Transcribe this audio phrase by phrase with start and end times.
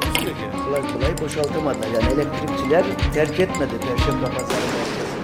[0.00, 0.42] Takusuyor ki.
[0.64, 1.88] kolay kolay boşaltamadılar.
[1.88, 5.16] Yani elektrikçiler terk etmedi Perşembe Pazarı merkezini.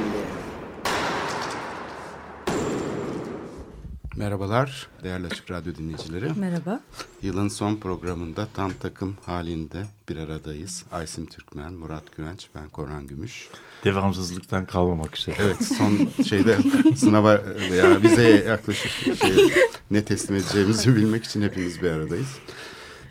[4.16, 6.32] Merhabalar değerli Açık Radyo dinleyicileri.
[6.36, 6.80] Merhaba.
[7.22, 10.84] Yılın son programında tam takım halinde bir aradayız.
[10.92, 13.48] Aysim Türkmen, Murat Güvenç, ben Korhan Gümüş.
[13.84, 15.36] Devamsızlıktan kalmamak üzere.
[15.40, 16.56] Evet son şeyde
[16.96, 17.32] sınava
[17.76, 19.52] ya bize yaklaşık şey,
[19.90, 22.38] ne teslim edeceğimizi bilmek için hepimiz bir aradayız.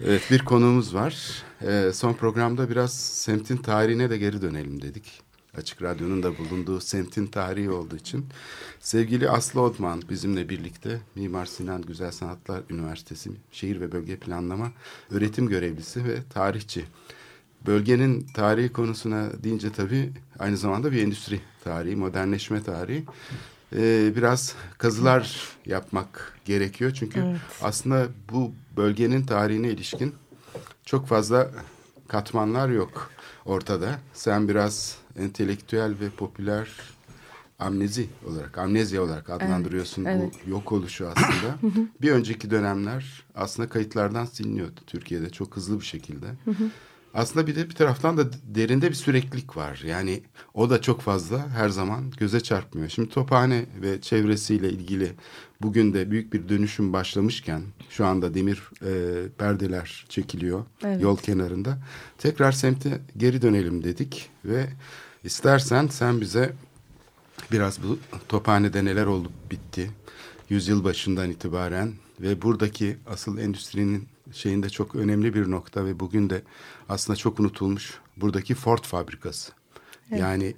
[0.06, 1.44] Evet bir konuğumuz var.
[1.62, 5.22] Ee, son programda biraz semtin tarihine de geri dönelim dedik.
[5.58, 8.26] Açık Radyo'nun da bulunduğu semtin tarihi olduğu için.
[8.80, 14.72] Sevgili Aslı Odman bizimle birlikte Mimar Sinan Güzel Sanatlar Üniversitesi Şehir ve Bölge Planlama
[15.12, 16.86] öğretim görevlisi ve tarihçi.
[17.66, 23.06] Bölgenin tarihi konusuna deyince tabii aynı zamanda bir endüstri tarihi, modernleşme tarihi.
[23.75, 26.91] Ee, biraz kazılar yapmak gerekiyor.
[26.91, 27.39] Çünkü Evet.
[27.61, 30.16] aslında bu bölgenin tarihine ilişkin
[30.86, 31.52] çok fazla
[32.08, 33.11] katmanlar yok
[33.45, 33.99] ortada.
[34.14, 36.69] Sen biraz entelektüel ve popüler
[37.59, 40.33] amnezi olarak, amnezya olarak adlandırıyorsun evet.
[40.45, 41.55] bu yok oluşu aslında.
[42.02, 46.27] bir önceki dönemler aslında kayıtlardan siliniyordu Türkiye'de çok hızlı bir şekilde.
[47.14, 49.81] Aslında bir de bir taraftan da derinde bir süreklilik var.
[49.86, 50.22] Yani
[50.54, 52.90] o da çok fazla her zaman göze çarpmıyor.
[52.90, 55.12] Şimdi Tophane ve çevresiyle ilgili
[55.62, 58.92] bugün de büyük bir dönüşüm başlamışken şu anda demir e,
[59.38, 61.02] perdeler çekiliyor Evet.
[61.02, 61.77] yol kenarında.
[62.17, 64.67] Tekrar semte geri dönelim dedik ve
[65.23, 66.54] istersen sen bize
[67.52, 67.99] biraz bu
[68.30, 69.92] Tophane'de neler olup bitti
[70.49, 76.42] yüzyıl başından itibaren ve buradaki asıl endüstrinin şeyinde çok önemli bir nokta ve bugün de
[76.89, 79.52] aslında çok unutulmuş buradaki Ford fabrikası.
[80.17, 80.55] Yani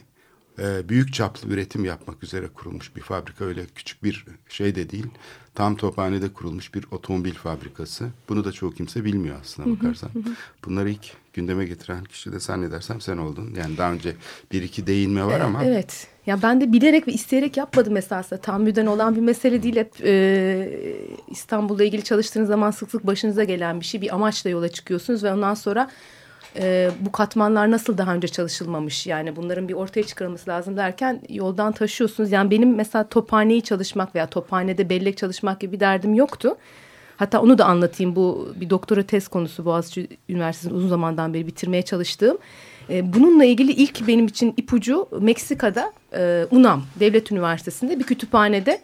[0.59, 5.07] e, büyük çaplı üretim yapmak üzere kurulmuş bir fabrika öyle küçük bir şey de değil.
[5.55, 8.09] Tam Tophane'de kurulmuş bir otomobil fabrikası.
[8.29, 10.09] Bunu da çoğu kimse bilmiyor aslında bakarsan.
[10.65, 13.53] Bunları ilk gündeme getiren kişi de zannedersem sen oldun.
[13.57, 14.15] Yani daha önce
[14.51, 16.07] bir iki değinme var ama Evet.
[16.25, 18.41] Ya ben de bilerek ve isteyerek yapmadım esasında.
[18.41, 19.75] Tahammüden olan bir mesele değil.
[19.75, 20.79] Hep e,
[21.27, 24.01] İstanbul'la ilgili çalıştığınız zaman sık sık başınıza gelen bir şey.
[24.01, 25.89] Bir amaçla yola çıkıyorsunuz ve ondan sonra
[26.55, 29.07] e, bu katmanlar nasıl daha önce çalışılmamış?
[29.07, 32.31] Yani bunların bir ortaya çıkarılması lazım derken yoldan taşıyorsunuz.
[32.31, 36.57] Yani benim mesela tophaneyi çalışmak veya tophanede bellek çalışmak gibi bir derdim yoktu.
[37.17, 38.15] Hatta onu da anlatayım.
[38.15, 42.37] Bu bir doktora tez konusu Boğaziçi Üniversitesi'nin uzun zamandan beri bitirmeye çalıştığım.
[42.89, 48.81] E, bununla ilgili ilk benim için ipucu Meksika'da e, UNAM Devlet Üniversitesi'nde bir kütüphanede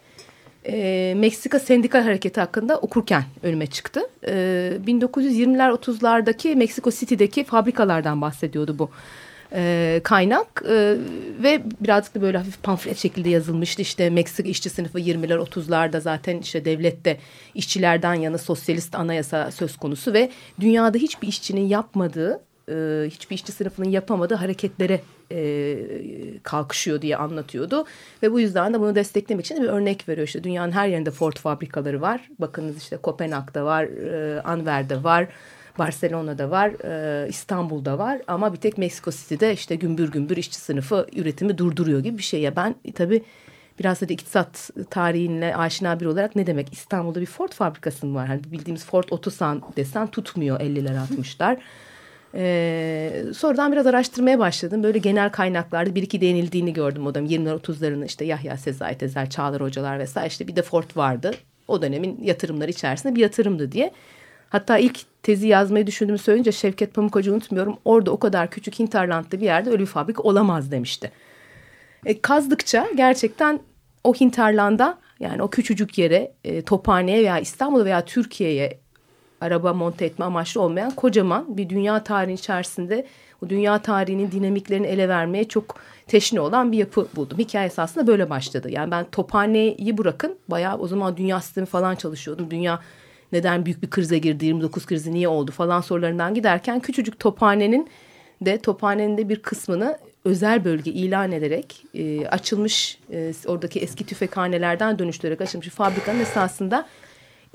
[0.66, 4.00] e, Meksika Sendikal Hareketi hakkında okurken önüme çıktı.
[4.26, 4.32] E,
[4.86, 8.90] 1920'ler 30'lardaki Meksiko City'deki fabrikalardan bahsediyordu bu
[9.52, 10.96] e, kaynak e,
[11.42, 13.82] ve birazcık da böyle hafif pamflet şekilde yazılmıştı.
[13.82, 17.18] İşte Meksika işçi sınıfı 20'ler 30'larda zaten işte devlette
[17.54, 20.30] işçilerden yana sosyalist anayasa söz konusu ve
[20.60, 22.40] dünyada hiçbir işçinin yapmadığı
[22.70, 25.00] e, hiçbir işçi sınıfının yapamadığı hareketlere
[25.32, 25.76] e,
[26.42, 27.84] kalkışıyor diye anlatıyordu.
[28.22, 30.26] Ve bu yüzden de bunu desteklemek için de bir örnek veriyor.
[30.26, 32.28] İşte dünyanın her yerinde Ford fabrikaları var.
[32.38, 35.28] Bakınız işte Kopenhag'da var, e, Anver'de var.
[35.80, 41.06] Barcelona'da var, e, İstanbul'da var ama bir tek Meksiko City'de işte gümbür gümbür işçi sınıfı
[41.16, 42.40] üretimi durduruyor gibi bir şey.
[42.40, 43.22] Ya ben tabii
[43.78, 48.26] biraz da iktisat tarihinle aşina bir olarak ne demek İstanbul'da bir Ford fabrikası mı var?
[48.26, 51.56] Hani bildiğimiz Ford Otosan desen tutmuyor 50'ler 60'lar.
[52.34, 54.82] Ee, sonradan biraz araştırmaya başladım.
[54.82, 57.26] Böyle genel kaynaklarda bir iki denildiğini gördüm o dönem.
[57.26, 61.30] 20'ler 30'larını işte Yahya Sezai Tezel, Çağlar Hocalar vesaire işte bir de Ford vardı.
[61.68, 63.92] O dönemin yatırımları içerisinde bir yatırımdı diye.
[64.50, 67.76] Hatta ilk tezi yazmayı düşündüğümü söyleyince Şevket Pamuk Hoca unutmuyorum.
[67.84, 71.12] Orada o kadar küçük Hinterland'da bir yerde öyle bir fabrika olamaz demişti.
[72.06, 73.60] E, kazdıkça gerçekten
[74.04, 78.78] o hinterlanda yani o küçücük yere e, Tophane'ye veya İstanbul'a veya Türkiye'ye
[79.40, 83.06] araba monte etme amaçlı olmayan kocaman bir dünya tarihi içerisinde
[83.44, 85.76] o dünya tarihinin dinamiklerini ele vermeye çok
[86.06, 87.38] teşne olan bir yapı buldum.
[87.38, 88.70] Hikaye esasında böyle başladı.
[88.70, 92.50] Yani ben Tophane'yi bırakın bayağı o zaman dünya sistemi falan çalışıyordum.
[92.50, 92.80] Dünya
[93.32, 97.88] neden büyük bir krize girdi 29 krizi niye oldu falan sorularından giderken küçücük Tophane'nin
[98.40, 104.98] de Tophane'nin de bir kısmını özel bölge ilan ederek e, açılmış e, oradaki eski tüfekhanelerden
[104.98, 106.86] dönüştürerek açılmış fabrikanın esasında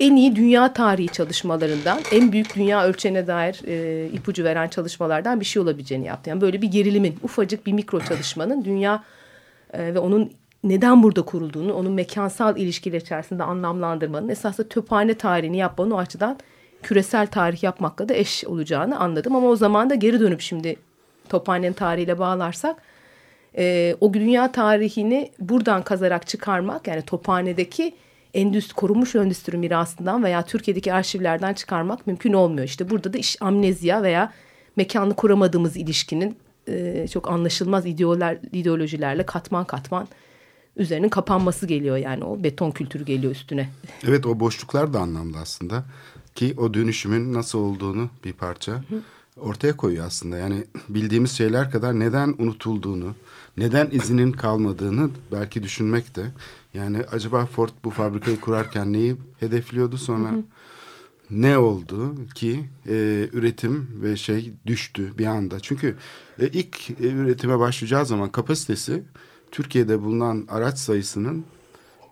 [0.00, 5.44] en iyi dünya tarihi çalışmalarından, en büyük dünya ölçeğine dair e, ipucu veren çalışmalardan bir
[5.44, 6.30] şey olabileceğini yaptı.
[6.30, 9.04] Yani böyle bir gerilimin, ufacık bir mikro çalışmanın dünya
[9.72, 10.32] e, ve onun
[10.68, 16.38] neden burada kurulduğunu, onun mekansal ilişkiler içerisinde anlamlandırmanın, esasında töphane tarihini yapmanın o açıdan
[16.82, 19.36] küresel tarih yapmakla da eş olacağını anladım.
[19.36, 20.76] Ama o zaman da geri dönüp şimdi
[21.28, 22.76] tophanenin tarihiyle bağlarsak,
[23.58, 27.94] e, o dünya tarihini buradan kazarak çıkarmak, yani tophanedeki
[28.34, 32.64] endüstri, korunmuş endüstri mirasından veya Türkiye'deki arşivlerden çıkarmak mümkün olmuyor.
[32.64, 34.32] İşte burada da iş amnezya veya
[34.76, 36.36] mekanı kuramadığımız ilişkinin
[36.68, 40.08] e, çok anlaşılmaz ideoler, ideolojilerle katman katman
[40.76, 43.68] üzerinin kapanması geliyor yani o beton kültürü geliyor üstüne.
[44.04, 45.84] Evet o boşluklar da anlamlı aslında
[46.34, 48.82] ki o dönüşümün nasıl olduğunu bir parça
[49.40, 50.36] ortaya koyuyor aslında.
[50.36, 53.14] Yani bildiğimiz şeyler kadar neden unutulduğunu,
[53.56, 56.26] neden izinin kalmadığını belki düşünmek de.
[56.74, 60.30] Yani acaba Ford bu fabrikayı kurarken neyi hedefliyordu sonra
[61.30, 65.60] ne oldu ki e, üretim ve şey düştü bir anda.
[65.60, 65.96] Çünkü
[66.40, 69.02] e, ilk e, üretime başlayacağı zaman kapasitesi
[69.50, 71.44] Türkiye'de bulunan araç sayısının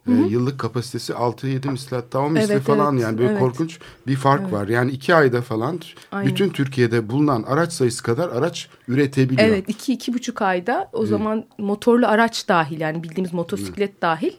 [0.08, 3.40] e, yıllık kapasitesi 6-7 misli hatta 10 misli Evet, falan evet, yani böyle evet.
[3.40, 4.68] korkunç bir fark var.
[4.68, 5.80] Yani iki ayda falan
[6.12, 6.30] Aynen.
[6.30, 9.48] bütün Türkiye'de bulunan araç sayısı kadar araç üretebiliyor.
[9.48, 14.32] Evet iki, iki buçuk ayda o zaman motorlu araç dahil yani bildiğimiz motosiklet dahil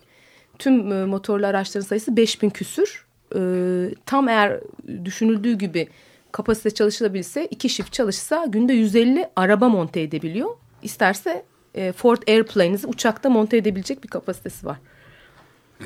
[0.59, 3.05] tüm e, motorlu araçların sayısı 5000 küsür.
[3.35, 3.39] E,
[4.05, 4.59] tam eğer
[5.05, 5.87] düşünüldüğü gibi
[6.31, 10.49] kapasite çalışılabilse iki shift çalışsa günde 150 araba monte edebiliyor.
[10.83, 11.45] İsterse
[11.75, 14.77] e, Ford Airplane'inizi uçakta monte edebilecek bir kapasitesi var.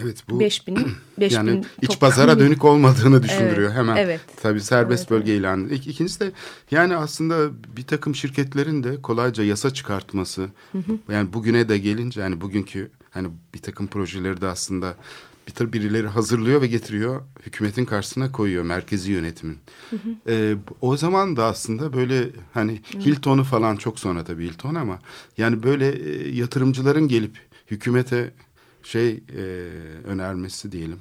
[0.03, 0.77] Evet bu 5000
[1.17, 3.95] 5000 yani iç pazara dönük olmadığını düşündürüyor hemen.
[3.95, 4.21] evet.
[4.41, 5.73] Tabii serbest Evet, bölge ilanı.
[5.73, 6.31] İk, ikincisi de
[6.71, 10.49] yani aslında bir takım şirketlerin de kolayca yasa çıkartması.
[11.11, 14.95] Yani bugüne de gelince yani bugünkü hani bir takım projeleri de aslında
[15.49, 17.21] tür birileri hazırlıyor ve getiriyor.
[17.45, 19.57] Hükümetin karşısına koyuyor merkezi yönetimin.
[20.27, 24.99] Ee, o zaman da aslında böyle hani Hilton'u falan çok sonra tabii Hilton ama
[25.37, 27.37] yani böyle e, yatırımcıların gelip
[27.71, 28.33] hükümete
[28.83, 29.41] şey e,
[30.05, 30.99] önermesi diyelim.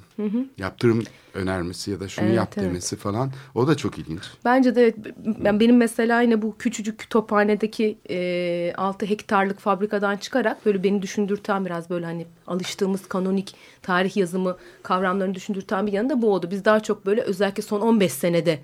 [0.57, 1.03] Yaptırım
[1.33, 2.69] önermesi ya da şunu Evet, yap evet.
[2.69, 3.31] demesi falan.
[3.55, 4.21] O da çok ilginç.
[4.45, 4.95] Bence de evet,
[5.43, 11.65] ben benim mesela yine bu küçücük tophanedeki e, 6 hektarlık fabrikadan çıkarak böyle beni düşündürten
[11.65, 16.47] biraz böyle hani alıştığımız kanonik tarih yazımı kavramlarını düşündürten bir yanı da bu oldu.
[16.51, 18.59] Biz daha çok böyle özellikle son 15 senede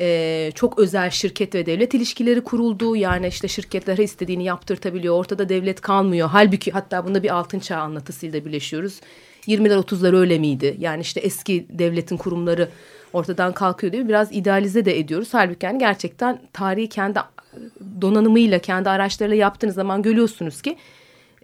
[0.00, 2.96] e, çok özel şirket ve devlet ilişkileri kuruldu.
[2.96, 5.14] Yani işte şirketlere istediğini yaptırtabiliyor.
[5.14, 6.28] Ortada devlet kalmıyor.
[6.32, 9.00] Halbuki hatta bunda bir altın çağ anlatısıyla birleşiyoruz.
[9.46, 10.76] 20'ler 30'lar öyle miydi?
[10.78, 12.68] Yani işte eski devletin kurumları
[13.12, 15.28] ortadan kalkıyor diye biraz idealize de ediyoruz.
[15.32, 17.18] Halbuki yani gerçekten tarihi kendi
[18.00, 20.76] donanımıyla, kendi araçlarıyla yaptığınız zaman görüyorsunuz ki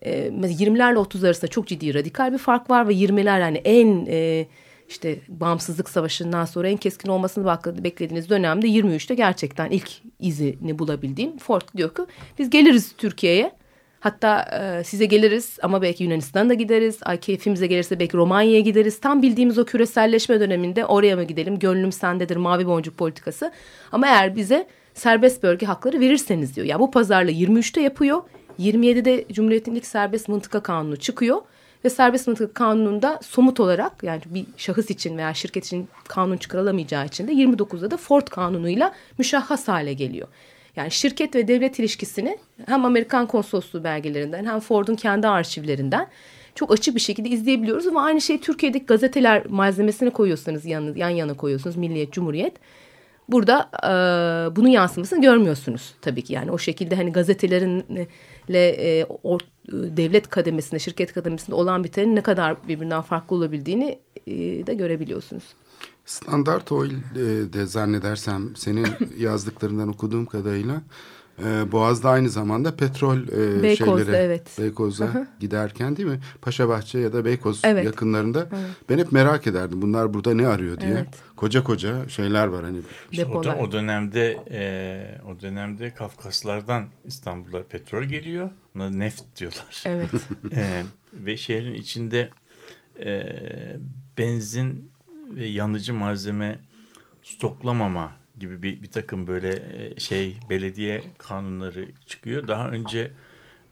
[0.03, 4.07] e, mesela 20'lerle 30'lar arasında çok ciddi radikal bir fark var ve 20'ler yani en
[4.09, 4.47] e,
[4.89, 9.91] işte bağımsızlık savaşından sonra en keskin olmasını beklediğiniz dönemde 23'te gerçekten ilk
[10.21, 12.03] izini bulabildiğim Ford diyor ki
[12.39, 13.53] biz geliriz Türkiye'ye.
[14.01, 16.99] Hatta e, size geliriz ama belki Yunanistan'a da gideriz.
[17.03, 19.01] Ay keyfimize gelirse belki Romanya'ya gideriz.
[19.01, 21.59] Tam bildiğimiz o küreselleşme döneminde oraya mı gidelim?
[21.59, 23.53] Gönlüm sendedir mavi boncuk politikası.
[23.93, 26.67] Ama eğer bize serbest bölge hakları verirseniz diyor.
[26.67, 28.23] Ya bu pazarla 23'te yapıyor.
[28.59, 31.43] 27'de Cumhuriyet'in ilk serbest mıntıka kanunu çıkıyor.
[31.85, 37.07] Ve serbest mıntıka kanununda somut olarak yani bir şahıs için veya şirket için kanun çıkarılamayacağı
[37.07, 40.29] için de 29'da da Ford kanunuyla müşahhas hale geliyor.
[40.77, 46.07] Yani şirket ve devlet ilişkisini hem Amerikan konsolosluğu belgelerinden hem Ford'un kendi arşivlerinden
[46.55, 47.87] çok açık bir şekilde izleyebiliyoruz.
[47.87, 52.55] Ama aynı şeyi Türkiye'deki gazeteler malzemesine koyuyorsanız yan, yan yana koyuyorsunuz Milliyet, Cumhuriyet.
[53.29, 53.89] Burada e,
[54.57, 56.33] bunun yansımasını görmüyorsunuz tabii ki.
[56.33, 59.41] Yani o şekilde hani gazetelerinle e, or,
[59.73, 64.33] devlet kademesinde, şirket kademesinde olan bitenin ne kadar birbirinden farklı olabildiğini e,
[64.67, 65.45] de görebiliyorsunuz.
[66.05, 68.87] Standart Oil e, de zannedersem senin
[69.19, 70.83] yazdıklarından okuduğum kadarıyla
[71.39, 74.59] e, Boğaz'da aynı zamanda petrol e, Beykoz'da, şeyleri evet.
[74.59, 76.21] Beykoz'a giderken değil mi?
[76.43, 77.85] Paşabahçe ya da Beykoz Evet.
[77.85, 78.49] yakınlarında
[78.89, 80.93] ben hep merak ederdim bunlar burada ne arıyor diye.
[80.93, 81.09] Evet.
[81.37, 82.79] Koca koca şeyler var hani.
[83.13, 88.51] İşte o, da, o dönemde e, o dönemde Kafkaslardan İstanbul'a petrol geliyor.
[88.75, 89.83] Buna neft diyorlar.
[89.87, 90.11] Evet.
[90.57, 92.31] E, ve şehrin içinde
[93.01, 93.23] e,
[94.19, 94.91] benzin
[95.31, 96.59] ve yanıcı malzeme
[97.23, 102.49] stoklamama gibi bir, bir takım böyle e, şey belediye kanunları çıkıyor.
[102.49, 103.11] Daha önce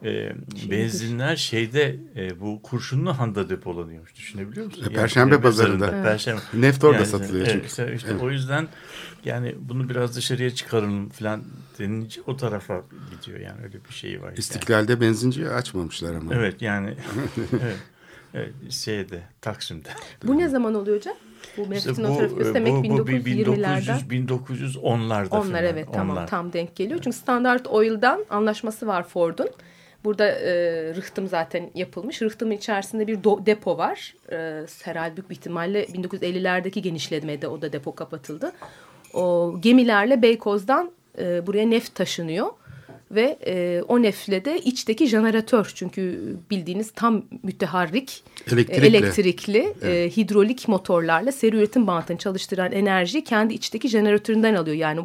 [0.04, 0.33] e,
[0.71, 4.14] benzinler şeyde e, bu Kurşunlu Han'da depolanıyormuş.
[4.16, 4.85] Düşünebiliyor musun?
[4.90, 5.85] E, Perşembe pazarında.
[5.87, 6.40] mezarında, Perşembe.
[6.54, 7.66] Neft orada Yani, satılıyor evet, çünkü.
[7.66, 8.69] işte, işte o yüzden
[9.25, 11.45] yani bunu biraz dışarıya çıkaralım falan
[11.78, 14.26] denince o tarafa gidiyor yani öyle bir şey var.
[14.26, 14.38] yani.
[14.38, 16.35] İstiklal'de benzinciyi açmamışlar ama.
[16.35, 16.95] Evet yani
[17.62, 17.76] evet.
[18.35, 19.88] Evet, şeyde, Taksim'de.
[20.25, 21.16] Bu ne zaman oluyor hocam?
[21.57, 24.11] Bu İşte o trafikası demek bu- bu bir 1920'lerden.
[24.11, 26.27] 1900, 1910'larda Onlar evet tamam Onlar.
[26.27, 27.01] tam denk geliyor.
[27.05, 29.49] Çünkü Standard Oil'dan anlaşması var Ford'un.
[30.05, 30.53] Burada e,
[30.95, 32.23] rıhtım zaten yapılmış.
[32.23, 34.15] Rıhtımın içerisinde bir do- depo var.
[34.33, 38.53] E, herhalde büyük bir ihtimalle 1950'lerdeki genişlemede o da depo kapatıldı.
[39.15, 42.47] O gemilerle Beykoz'dan e, buraya neft taşınıyor.
[43.12, 48.83] Ve e, o nefle de içteki jeneratör çünkü bildiğiniz tam müteharrik Elektrikli.
[48.83, 54.76] e, elektrikli e, hidrolik motorlarla seri üretim bantını çalıştıran enerjiyi kendi içteki jeneratöründen alıyor.
[54.76, 55.00] Yani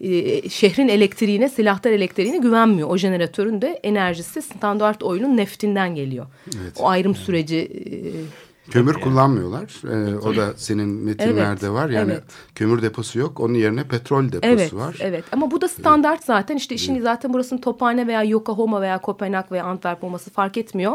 [0.00, 2.88] e, şehrin elektriğine, silahtar elektriğine güvenmiyor.
[2.90, 6.26] O jeneratörün de enerjisi standart oyunun neftinden geliyor.
[6.46, 6.72] Evet.
[6.78, 9.80] O ayrım süreci e, Kömür kullanmıyorlar.
[9.84, 11.90] Ee, o da senin metinlerde Evet, var.
[11.90, 12.24] Yani evet.
[12.54, 13.40] kömür deposu yok.
[13.40, 14.96] Onun yerine petrol deposu Evet, var.
[15.00, 15.24] evet.
[15.32, 16.56] Ama bu da standart zaten.
[16.56, 20.92] İşte işin zaten burasının Tophane veya Yokohama veya Kopenhag veya Antwerp olması fark etmiyor.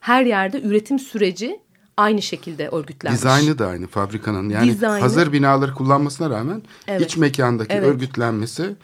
[0.00, 1.60] Her yerde üretim süreci
[1.96, 3.20] aynı şekilde örgütlenmiş.
[3.20, 4.48] Dizaynı da aynı fabrikanın.
[4.48, 7.00] Yani Dizaynı- hazır binaları kullanmasına rağmen Evet.
[7.02, 7.86] iç mekandaki Evet.
[7.88, 8.76] örgütlenmesi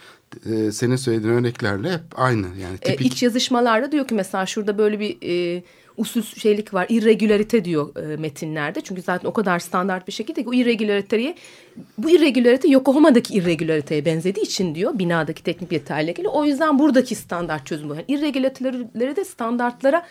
[0.53, 2.47] e, senin söylediğin örneklerle hep aynı.
[2.47, 5.17] Yani E, tipik iç yazışmalarda diyor ki mesela şurada böyle bir
[5.57, 5.63] e,
[5.97, 6.87] usul şeylik var.
[6.89, 8.81] irregularite diyor e, metinlerde.
[8.81, 11.35] Çünkü zaten o kadar standart bir şekilde ki o irregulariteyi
[11.99, 16.29] bu irregularite Yokohama'daki irregulariteye benzediği için diyor binadaki teknik detayla ilgili.
[16.29, 17.95] O yüzden buradaki standart çözümü.
[17.95, 20.07] Yani irregulariteleri de standartlara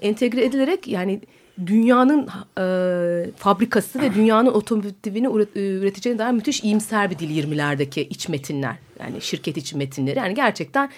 [0.00, 1.20] entegre edilerek yani
[1.66, 2.28] dünyanın
[2.58, 8.76] e, fabrikası ve dünyanın otomotivini e, üreteceğine dair müthiş iyimser bir dil 20'lerdeki iç metinler.
[9.00, 10.18] Yani şirket içi metinleri.
[10.18, 10.90] Yani gerçekten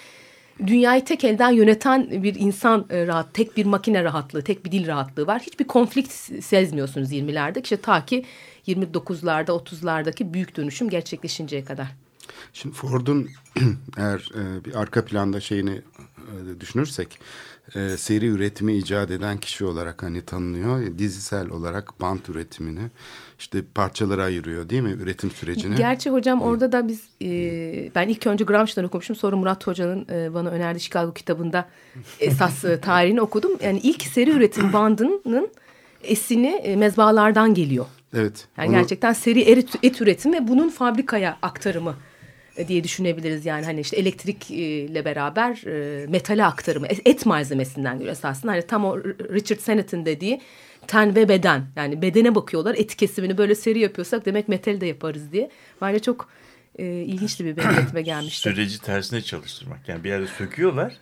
[0.59, 4.87] dünyayı tek elden yöneten bir insan e, rahat, tek bir makine rahatlığı, tek bir dil
[4.87, 5.41] rahatlığı var.
[5.41, 6.11] Hiçbir konflikt
[6.43, 7.63] sezmiyorsunuz 20'lerde.
[7.63, 8.25] İşte ta ki
[8.67, 11.87] 29'larda, 30'lardaki büyük dönüşüm gerçekleşinceye kadar.
[12.53, 13.29] Şimdi Ford'un
[13.97, 15.81] eğer e, bir arka planda şeyini
[16.17, 17.19] e, düşünürsek
[17.75, 20.97] e, seri üretimi icat eden kişi olarak hani tanınıyor.
[20.97, 22.81] Dizisel olarak bant üretimini
[23.39, 25.75] işte parçalara ayırıyor değil mi üretim sürecini?
[25.75, 27.29] Gerçi hocam orada da biz e,
[27.95, 31.69] ben ilk önce Gramsci'den okumuşum sonra Murat Hoca'nın e, bana önerdiği Chicago kitabında
[32.19, 33.51] esas e, tarihini okudum.
[33.63, 35.49] Yani ilk seri üretim bandının
[36.03, 37.85] esini e, mezbahalardan geliyor.
[38.13, 38.47] Evet.
[38.57, 41.95] Yani onu- gerçekten seri et, et üretimi ve bunun fabrikaya aktarımı
[42.67, 43.45] diye düşünebiliriz.
[43.45, 48.51] Yani hani işte elektrikle beraber e, metale aktarımı et, malzemesinden geliyor esasında.
[48.51, 50.41] Hani tam o Richard Sennett'in dediği
[50.87, 55.31] ten ve beden yani bedene bakıyorlar et kesimini böyle seri yapıyorsak demek metali de yaparız
[55.31, 55.49] diye.
[55.81, 56.29] Bence çok
[56.79, 58.39] e, ilginçti bir benzetme gelmişti.
[58.41, 59.89] Süreci tersine çalıştırmak.
[59.89, 60.93] Yani bir yerde söküyorlar.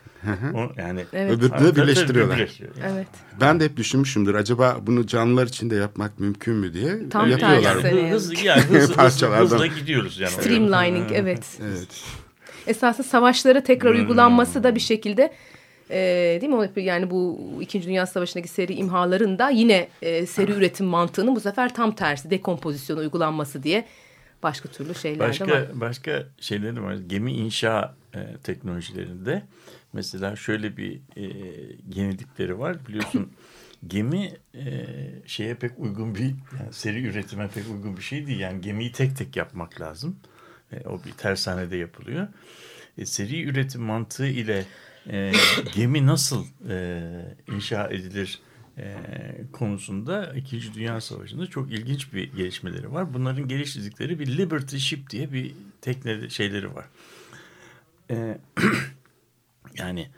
[0.54, 1.32] o, yani Evet.
[1.32, 2.38] Öbürünü birleştiriyorlar.
[2.38, 2.76] birleştiriyor.
[2.94, 3.08] Evet.
[3.42, 4.36] Ben de hep düşünmüşümdür.
[4.36, 7.10] Acaba bunu canlılar için de yapmak mümkün mü diye.
[7.10, 7.82] Tam yapıyorlar.
[7.82, 7.88] tersi.
[7.98, 9.44] Yani hızlı, yani hızlı, hızlı, Parçalardan.
[9.44, 10.32] hızla gidiyoruz yani.
[10.32, 11.60] Streamlining evet.
[11.64, 12.04] Evet.
[12.68, 14.00] esasında savaşlara tekrar Hmm.
[14.02, 15.34] uygulanması da bir şekilde
[15.90, 16.70] e, değil mi?
[16.76, 21.74] Yani bu İkinci Dünya Savaşı'ndaki seri imhaların da yine e, seri üretim mantığının bu sefer
[21.76, 23.86] tam tersi dekompozisyona uygulanması diye
[24.44, 25.30] başka türlü şeyler de var.
[25.30, 26.96] Başka başka şeyleri de var.
[26.96, 29.44] Gemi inşa e, teknolojilerinde
[29.94, 31.24] mesela şöyle bir e,
[31.96, 32.88] yenilikleri var.
[32.88, 33.32] Biliyorsun
[33.88, 34.86] gemi e,
[35.26, 36.22] şeye pek uygun bir
[36.60, 38.40] yani seri üretime pek uygun bir şey değil.
[38.40, 40.20] Yani gemiyi tek tek yapmak lazım.
[40.72, 42.28] E, o bir tersanede yapılıyor.
[42.98, 44.66] E, seri üretim mantığı ile
[45.10, 45.32] e,
[45.76, 47.02] gemi nasıl e,
[47.48, 48.40] inşa edilir
[48.78, 48.96] e,
[49.52, 53.14] konusunda İkinci Dünya Savaşı'nda çok ilginç bir gelişmeleri var.
[53.14, 56.86] Bunların geliştirdikleri bir Liberty Ship diye bir tekne şeyleri var.
[58.12, 58.38] E,
[59.78, 60.10] yani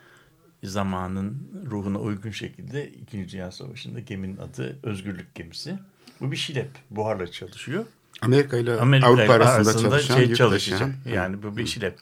[0.64, 5.80] zamanın ruhuna uygun şekilde İkinci Dünya Savaşı'nda geminin adı Özgürlük Gemisi.
[6.22, 6.70] Bu bir şilep.
[6.90, 7.86] Buharla çalışıyor.
[8.22, 10.92] Amerika ile Amerika Avrupa arasında, arasında çalışan, şey çalışacak.
[11.14, 11.98] Yani bu bir şilep.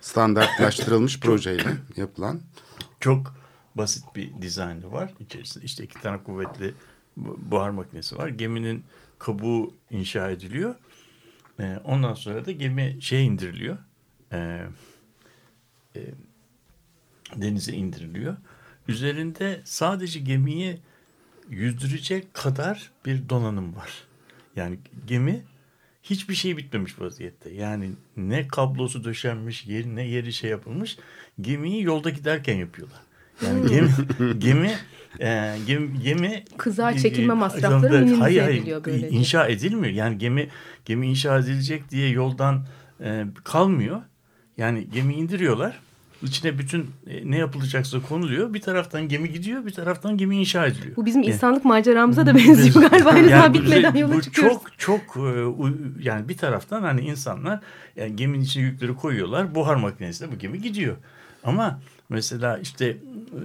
[0.00, 2.40] standartlaştırılmış projeyle yapılan.
[3.00, 3.34] Çok
[3.74, 5.12] basit bir dizaynı var.
[5.20, 6.74] İçerisinde işte iki tane kuvvetli
[7.16, 8.28] bu- buhar makinesi var.
[8.28, 8.84] Geminin
[9.18, 10.74] kabuğu inşa ediliyor.
[11.60, 13.78] Ee, ondan sonra da gemi şeye indiriliyor.
[14.32, 14.66] Ee,
[15.96, 16.00] e,
[17.36, 18.36] denize indiriliyor.
[18.88, 20.78] Üzerinde sadece gemiyi
[21.50, 24.04] yüzdürecek kadar bir donanım var.
[24.56, 25.42] Yani gemi
[26.02, 27.50] hiçbir şey bitmemiş vaziyette.
[27.50, 30.98] Yani ne kablosu döşenmiş, yeri, ne yeri şey yapılmış.
[31.40, 33.00] Gemiyi yolda giderken yapıyorlar.
[33.42, 33.88] Yani gemi
[34.38, 34.72] gemi
[35.20, 39.08] e, gemi, gemi Kızar çekilme e, masrafları hayır, minimize hayır, ediliyor böylece.
[39.08, 39.94] İnşa edilmiyor.
[39.94, 40.48] Yani gemi
[40.84, 42.66] gemi inşa edilecek diye yoldan
[43.00, 44.02] e, kalmıyor.
[44.56, 45.80] Yani gemi indiriyorlar.
[46.22, 48.54] İçine bütün e, ne yapılacaksa konuluyor.
[48.54, 50.96] Bir taraftan gemi gidiyor, bir taraftan gemi inşa ediliyor.
[50.96, 53.10] Bu bizim Yani- insanlık maceramıza da benziyor galiba.
[53.16, 54.58] Yani daha bitmeden yola bu çıkıyoruz.
[54.78, 55.30] çok çok e,
[56.02, 57.60] yani bir taraftan hani insanlar
[57.96, 59.54] yani geminin içine yükleri koyuyorlar.
[59.54, 60.96] Buhar makinesiyle bu gemi gidiyor.
[61.44, 62.96] Ama mesela işte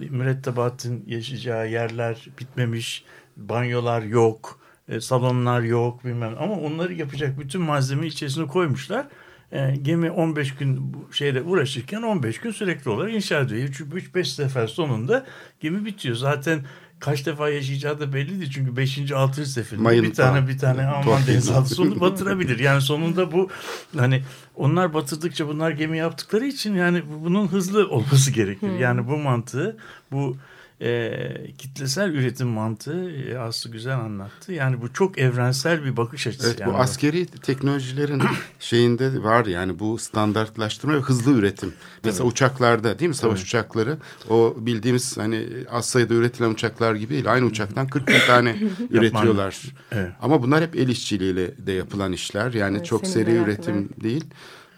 [0.09, 3.03] mürettebatın yaşayacağı yerler bitmemiş.
[3.37, 9.07] banyolar yok, e, salonlar yok bilmem ama onları yapacak bütün malzemeyi içerisine koymuşlar.
[9.51, 13.67] E, gemi 15 gün şeyle uğraşırken 15 gün sürekli olarak inşa ediyor.
[13.67, 15.25] 3-5 sefer sonunda
[15.59, 16.15] gemi bitiyor.
[16.15, 16.65] Zaten
[16.99, 18.51] kaç defa yaşayacağı da belli değil.
[18.51, 19.11] Çünkü 5.
[19.11, 19.45] 6.
[19.45, 21.27] seferinde Mayın bir tane bir tane Alman Torpil.
[21.27, 22.59] denizaltısı onu batırabilir.
[22.59, 23.49] Yani sonunda bu
[23.97, 24.23] hani
[24.55, 28.69] onlar batırdıkça bunlar gemi yaptıkları için yani bunun hızlı olması gerekir.
[28.79, 29.77] Yani bu mantığı
[30.11, 30.37] bu
[30.81, 31.21] e,
[31.57, 34.53] kitlesel üretim mantığı e, Aslı güzel anlattı.
[34.53, 36.47] Yani bu çok evrensel bir bakış açısı.
[36.47, 38.21] Evet yani bu askeri teknolojilerin
[38.59, 41.73] şeyinde var yani bu standartlaştırma ve hızlı üretim.
[42.03, 43.97] Mesela uçaklarda değil mi savaş uçakları
[44.29, 47.31] o bildiğimiz hani az sayıda üretilen uçaklar gibi değil.
[47.31, 48.55] Aynı uçaktan 40 bin tane
[48.89, 49.61] üretiyorlar.
[49.91, 50.11] Evet.
[50.21, 52.53] Ama bunlar hep el işçiliğiyle de yapılan işler.
[52.53, 54.25] Yani Evet, çok seri üretim değil.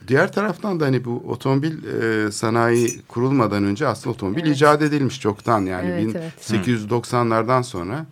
[0.07, 5.65] Diğer taraftan da hani bu otomobil e, sanayi kurulmadan önce aslında otomobil icat edilmiş çoktan
[5.65, 6.67] yani Evet, evet.
[6.67, 8.05] 1890'lardan sonra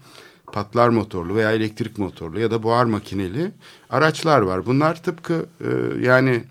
[0.53, 3.51] patlar motorlu veya elektrik motorlu ya da buhar makineli
[3.89, 4.65] araçlar var.
[4.65, 5.67] Bunlar tıpkı e,
[6.05, 6.43] yani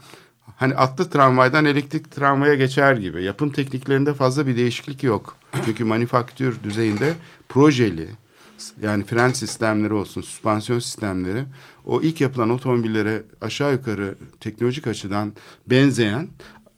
[0.57, 3.25] hani atlı tramvaydan elektrik tramvaya geçer gibi.
[3.25, 5.37] Yapım tekniklerinde fazla bir değişiklik yok.
[5.65, 7.15] Çünkü manifaktür düzeyinde
[7.49, 8.09] projeli
[8.83, 11.45] yani fren sistemleri olsun, süspansiyon sistemleri
[11.87, 15.33] o ilk yapılan otomobillere aşağı yukarı teknolojik açıdan
[15.67, 16.29] benzeyen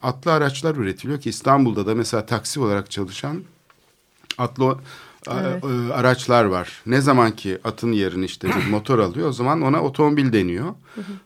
[0.02, 3.40] atlı araçlar üretiliyor ki İstanbul'da da mesela taksi olarak çalışan
[4.38, 4.78] atlı
[5.26, 5.64] a- Evet.
[5.64, 6.82] e, araçlar var.
[6.86, 10.74] Ne zaman ki atın yerini işte bir motor alıyor o zaman ona otomobil deniyor.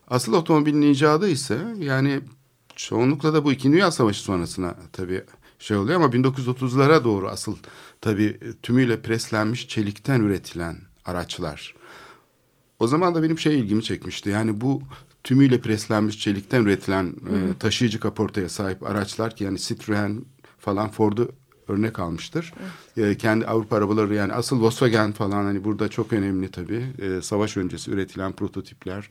[0.08, 2.20] Asıl otomobilin icadı ise yani
[2.76, 5.22] çoğunlukla da bu İkinci Dünya Savaşı sonrasına tabii
[5.64, 7.56] şey oluyor ama 1930'lara doğru asıl
[8.00, 11.74] tabii tümüyle preslenmiş çelikten üretilen araçlar.
[12.78, 14.30] O zaman da benim şey ilgimi çekmişti.
[14.30, 14.82] Yani bu
[15.24, 20.24] tümüyle preslenmiş çelikten üretilen e, taşıyıcı kaportaya sahip araçlar ki yani Citroen
[20.58, 21.32] falan Ford'u
[21.68, 22.54] örnek almıştır.
[22.96, 26.86] E, kendi Avrupa arabaları yani asıl Volkswagen falan hani burada çok önemli tabii.
[26.98, 29.10] E, savaş öncesi üretilen prototipler.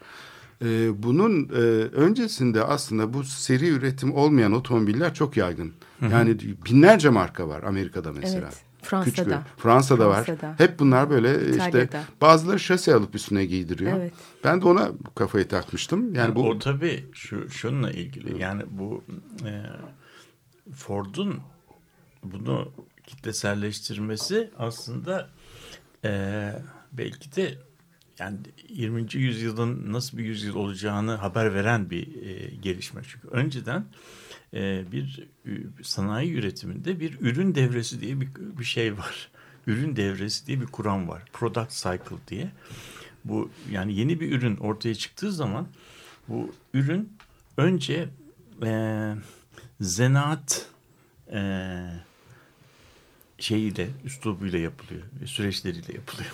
[0.61, 1.57] E, bunun e,
[1.95, 5.73] öncesinde aslında bu seri üretim olmayan otomobiller çok yaygın.
[6.11, 8.45] Yani binlerce marka var Amerika'da mesela.
[8.47, 9.23] Evet, Fransa'da.
[9.23, 10.23] Küçük- Fransa'da, var.
[10.23, 10.55] Fransa'da.
[10.57, 12.03] Hep bunlar böyle işte İtalya'da.
[12.21, 13.97] bazıları şase alıp üstüne giydiriyor.
[13.97, 14.13] Evet.
[14.43, 16.15] Ben de ona kafayı takmıştım.
[16.15, 18.41] Yani bu O tabii şu şununla ilgili.
[18.41, 19.03] Yani bu
[19.45, 19.51] e,
[20.75, 21.39] Ford'un
[22.23, 22.71] bunu
[23.07, 25.29] kitleselleştirmesi aslında
[26.05, 26.51] e,
[26.91, 27.57] belki de
[28.19, 28.37] yani
[28.69, 29.07] 20.
[29.13, 33.01] yüzyılın nasıl bir yüzyıl olacağını haber veren bir e, gelişme.
[33.07, 33.85] Çünkü önceden
[34.53, 38.27] e, bir ü- sanayi üretiminde bir ürün devresi diye bir,
[38.59, 39.29] bir şey var.
[39.67, 41.23] Ürün devresi diye bir kuram var.
[41.33, 42.51] Product cycle diye.
[43.25, 45.67] Bu yani yeni bir ürün ortaya çıktığı zaman
[46.27, 47.13] bu ürün
[47.57, 48.09] önce
[48.63, 49.13] e,
[49.81, 50.69] zanaat
[51.33, 51.39] e,
[53.37, 55.01] şeyiyle, üslubuyla yapılıyor.
[55.25, 56.31] Süreçleriyle yapılıyor.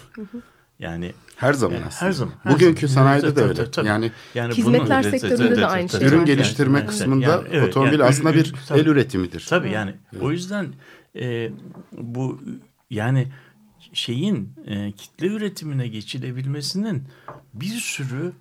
[0.80, 2.06] Yani her zaman aslında.
[2.08, 2.34] her zaman.
[2.44, 3.06] her Bugünkü zaman.
[3.06, 3.72] sanayide Tabii, de tabii, öyle.
[3.72, 3.88] tabii.
[3.88, 7.92] Yani yani Hizmetler bunun- sektöründe de aynı şey ürün geliştirme Yani, kısmında yani, evet, otomobil
[7.92, 8.80] yani aslında ürün- bir tabii.
[8.80, 9.46] el üretimidir.
[9.50, 10.68] Tabii yani o yüzden
[11.16, 11.52] e,
[11.98, 12.40] bu
[12.90, 13.28] yani
[13.94, 17.04] şeyin e, kitle üretimine geçilebilmesinin
[17.54, 18.32] bir sürü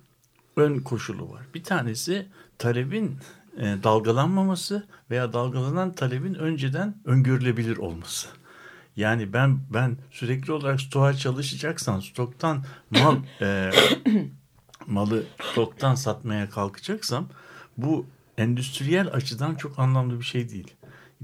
[0.57, 1.41] ön koşulu var.
[1.55, 2.25] Bir tanesi
[2.57, 3.17] talebin
[3.57, 8.27] e, dalgalanmaması veya dalgalanan talebin önceden öngörülebilir olması.
[8.95, 13.71] Yani ben ben sürekli olarak stoğa çalışacaksan stoktan mal e,
[14.87, 17.29] malı stoktan satmaya kalkacaksam
[17.77, 18.05] bu
[18.37, 20.73] endüstriyel açıdan çok anlamlı bir şey değil.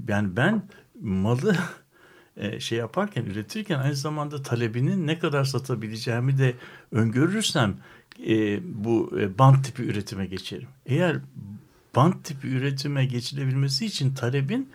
[0.08, 0.62] Yani ben
[1.00, 1.56] malı
[2.36, 6.54] e, şey yaparken üretirken aynı zamanda talebinin ne kadar satabileceğimi de
[6.92, 7.76] öngörürsem
[8.26, 10.68] e, bu e, bant tipi üretime geçerim.
[10.86, 11.16] Eğer
[11.96, 14.68] bant tipi üretime geçilebilmesi için talebin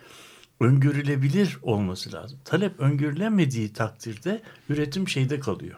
[0.62, 2.38] öngörülebilir olması lazım.
[2.44, 5.76] Talep öngörülemediği takdirde üretim şeyde kalıyor.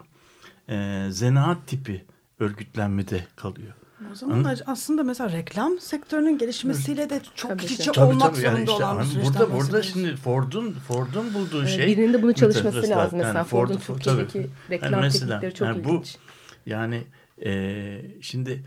[0.69, 2.05] E, zanaat tipi
[2.39, 3.73] örgütlenmede kalıyor.
[4.11, 8.35] O zaman da aslında mesela reklam sektörünün gelişmesiyle de çok Tabii iç içe Tabii, olmak
[8.35, 8.45] tabii.
[8.45, 11.87] Yani zorunda işte olan bir hani süreçten burada burada şimdi Ford'un Ford'un bulduğu Evet, şey
[11.87, 13.17] birinin de bunu çalışması Mesela, lazım.
[13.19, 14.49] Mesela yani Ford'un Ford'un- Türkiye'deki tabii.
[14.69, 16.17] reklam Yani mesela, teknikleri çok yani bu- ilginç.
[16.65, 17.03] Yani
[17.45, 18.63] e, şimdi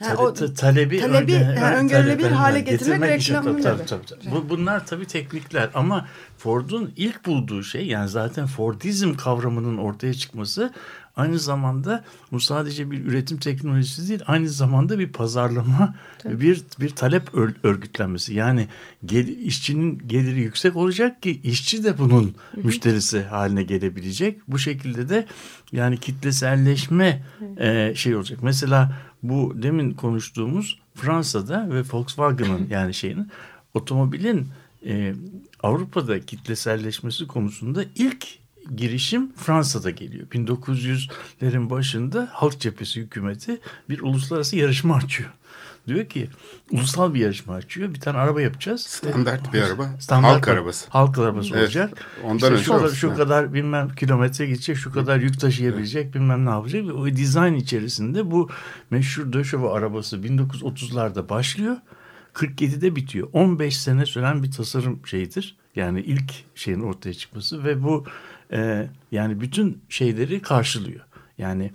[0.00, 3.62] Ha, o ta- talebi, talebi, önce- ha, ön- öngörülebilir talebi- hale getirmek getirmek reklamın tabii,
[3.62, 3.86] tabii.
[3.86, 4.34] tabii, tabii, tabii.
[4.34, 10.72] Bu, bunlar tabii teknikler ama Ford'un ilk bulduğu şey yani zaten Fordizm kavramının ortaya çıkması
[11.16, 17.28] aynı zamanda bu sadece bir üretim teknolojisi değil aynı zamanda bir pazarlama bir bir talep
[17.34, 18.34] ör- örgütlenmesi.
[18.34, 18.68] Yani
[19.04, 24.40] gel, işçinin geliri yüksek olacak ki işçi de bunun müşterisi haline gelebilecek.
[24.48, 25.26] Bu şekilde de
[25.72, 27.22] yani kitleselleşme
[27.60, 28.38] e, şey olacak.
[28.42, 33.28] Mesela bu demin konuştuğumuz Fransa'da ve Volkswagen'ın yani şeyin
[33.74, 34.48] otomobilin
[34.86, 35.14] e,
[35.62, 38.26] Avrupa'da kitleselleşmesi konusunda ilk
[38.76, 40.26] girişim Fransa'da geliyor.
[40.26, 45.30] 1900'lerin başında Halk Cephesi hükümeti bir uluslararası yarışma açıyor.
[45.86, 46.28] Diyor ki
[46.70, 47.94] ulusal bir yarışma açıyor.
[47.94, 48.80] Bir tane araba yapacağız.
[48.80, 49.90] Standart bir araba.
[50.00, 50.86] Standart halk arabası.
[50.90, 51.62] Halk arabası Evet.
[51.62, 52.06] olacak.
[52.24, 53.16] Ondan İşte önce şu, kadar, olsun, şu evet.
[53.16, 56.86] kadar bilmem kilometre gidecek, şu kadar yük taşıyabilecek, bilmem ne yapacak.
[56.86, 58.50] Ve o dizayn içerisinde bu
[58.90, 61.76] meşhur Döşova arabası 1930'larda başlıyor.
[62.34, 63.28] 47'de bitiyor.
[63.32, 65.56] 15 sene süren bir tasarım şeyidir.
[65.76, 68.04] Yani ilk şeyin ortaya çıkması ve bu
[68.52, 71.00] e, yani bütün şeyleri karşılıyor.
[71.38, 71.70] Yani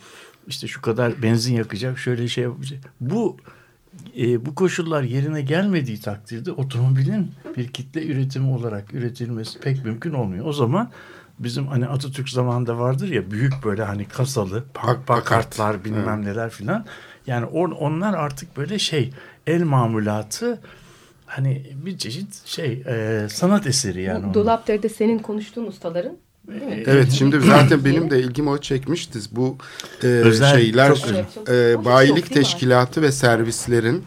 [0.47, 2.93] işte şu kadar benzin yakacak, şöyle şey yapacak.
[3.01, 3.37] Bu
[4.17, 10.45] e, bu koşullar yerine gelmediği takdirde otomobilin bir kitle üretimi olarak üretilmesi pek mümkün olmuyor.
[10.45, 10.91] O zaman
[11.39, 16.85] bizim hani Atatürk zamanında vardır ya büyük böyle hani kasalı Pak- pakartlar bilmem neler filan.
[17.27, 19.13] Yani or, onlar artık böyle şey
[19.47, 20.59] el mamulatı
[21.25, 24.19] hani bir çeşit şey e, sanat eseri yani.
[24.19, 24.33] Bu onlar.
[24.33, 26.17] Dolapdere'de senin konuştuğun ustaların?
[26.85, 29.19] Evet şimdi zaten benim de ilgimi o çekmişti.
[29.31, 29.57] Bu
[30.03, 32.33] e, Özel, şeyler çok e, bayilik mi?
[32.33, 34.03] teşkilatı ve servislerin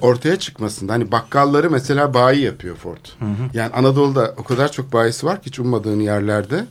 [0.00, 3.06] ortaya çıkmasında hani bakkalları mesela bayi yapıyor Ford.
[3.54, 6.64] Yani Anadolu'da o kadar çok bayisi var ki hiç ummadığın yerlerde.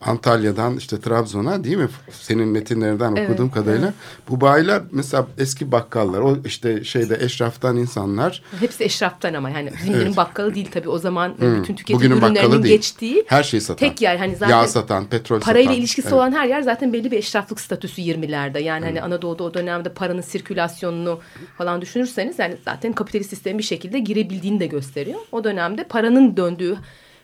[0.00, 1.88] Antalya'dan işte Trabzon'a değil mi?
[2.10, 3.92] Senin metinlerinden Evet, okuduğum kadarıyla.
[4.28, 10.16] Bu bayiler mesela eski bakkallar, o işte şeyde eşraftan insanlar Hepsi eşraftan ama yani zincirin
[10.16, 12.74] bakkalı değil tabii o zaman e, bütün tüketim Bugünün ürünlerinin değil.
[12.76, 13.88] geçtiği her şeyi satan.
[13.88, 15.78] tek yer hani zaten Yağ satan, petrol parayla satan.
[15.80, 16.16] ilişkisi Evet.
[16.16, 18.58] olan her yer zaten belli bir eşraflık statüsü 20'lerde.
[18.62, 21.20] Yani hani Anadolu'da o dönemde paranın sirkülasyonunu
[21.58, 25.20] falan düşünürseniz yani zaten kapitalist sistemin bir şekilde girebildiğini de gösteriyor.
[25.32, 26.76] O dönemde paranın döndüğü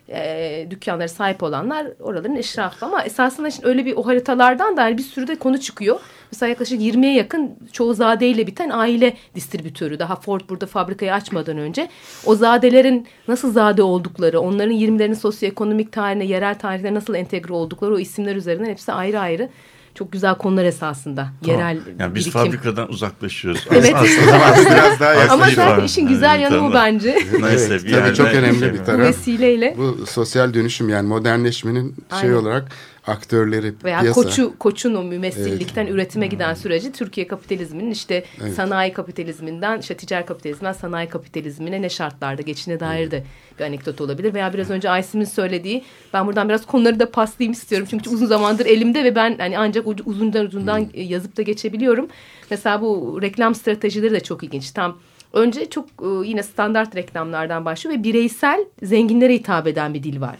[0.09, 4.97] e, dükkanlara sahip olanlar oraların eşrafı ama esasında şimdi öyle bir o haritalardan da hani
[4.97, 5.99] bir sürü de konu çıkıyor.
[6.31, 9.99] Mesela yaklaşık 20'ye yakın çoğu zadeyle biten aile distribütörü.
[9.99, 11.89] Daha Ford burada fabrikayı açmadan önce
[12.25, 17.99] o zadelerin nasıl zade oldukları, onların 20'lerin sosyoekonomik tarihine, yerel tarihine nasıl entegre oldukları o
[17.99, 19.49] isimler üzerinden hepsi ayrı ayrı.
[19.95, 21.27] Çok güzel konular esasında.
[21.45, 21.59] Tamam.
[21.61, 22.41] Yerel yani biz birikim.
[22.41, 23.67] fabrikadan uzaklaşıyoruz.
[23.71, 23.95] Evet.
[23.95, 24.35] Aslında
[24.75, 26.73] biraz daha Ama Aslında zaten işin güzel Evet, yanı o tamam.
[26.73, 27.09] bence.
[27.41, 28.85] Neyse Evet, bir tabii çok önemli şey bir var.
[28.85, 28.99] taraf.
[28.99, 32.33] Bu vesileyle Bu sosyal dönüşüm yani modernleşmenin şey Aynen.
[32.33, 32.71] olarak
[33.07, 34.21] aktörleri veya piyasa.
[34.21, 38.23] koçu koçun o mümessillikten üretime giden süreci Türkiye kapitalizminin işte
[38.55, 43.23] sanayi kapitalizminden işte ticari kapitalizmden sanayi kapitalizmine ne şartlarda geçine dair de
[43.59, 47.87] bir anekdot olabilir veya biraz önce Aysim'in söylediği ben buradan biraz konuları da paslayayım istiyorum
[47.89, 52.07] çünkü uzun zamandır elimde ve ben hani ancak uzundan uzundan e, yazıp da geçebiliyorum.
[52.49, 54.71] Mesela bu reklam stratejileri de çok ilginç.
[54.71, 54.97] Tam
[55.33, 60.35] önce çok e, yine standart reklamlardan başlıyor ve bireysel zenginlere hitap eden bir dil var.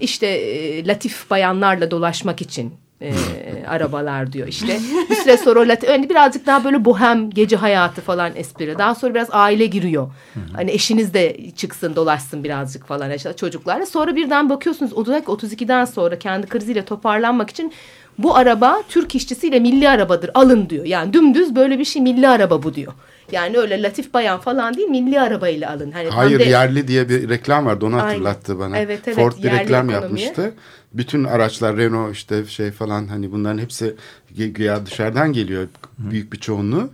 [0.00, 3.12] İşte e, latif bayanlarla dolaşmak için e,
[3.68, 4.80] arabalar diyor işte.
[5.10, 8.78] Bir süre sonra o latif, hani birazcık daha böyle bohem gece hayatı falan espri.
[8.78, 10.10] Daha sonra biraz aile giriyor.
[10.52, 13.86] Hani eşiniz de çıksın dolaşsın birazcık falan işte çocuklarla.
[13.86, 17.72] Sonra birden bakıyorsunuz 32'den sonra kendi kriziyle toparlanmak için
[18.18, 20.84] bu araba Türk işçisiyle milli arabadır alın diyor.
[20.84, 22.92] Yani dümdüz böyle bir şey milli araba bu diyor.
[23.32, 25.90] Yani öyle latif bayan falan değil milli arabayla alın.
[25.92, 28.08] Hani Hayır de- yerli diye bir reklam vardı onu Aynen.
[28.08, 28.78] hatırlattı bana.
[28.78, 30.26] Evet, evet, Ford bir reklam ekonomiye.
[30.26, 30.54] yapmıştı.
[30.94, 33.94] Bütün araçlar Renault işte şey falan hani bunların hepsi
[34.38, 35.68] gü- güya dışarıdan geliyor
[35.98, 36.90] büyük bir çoğunluğu.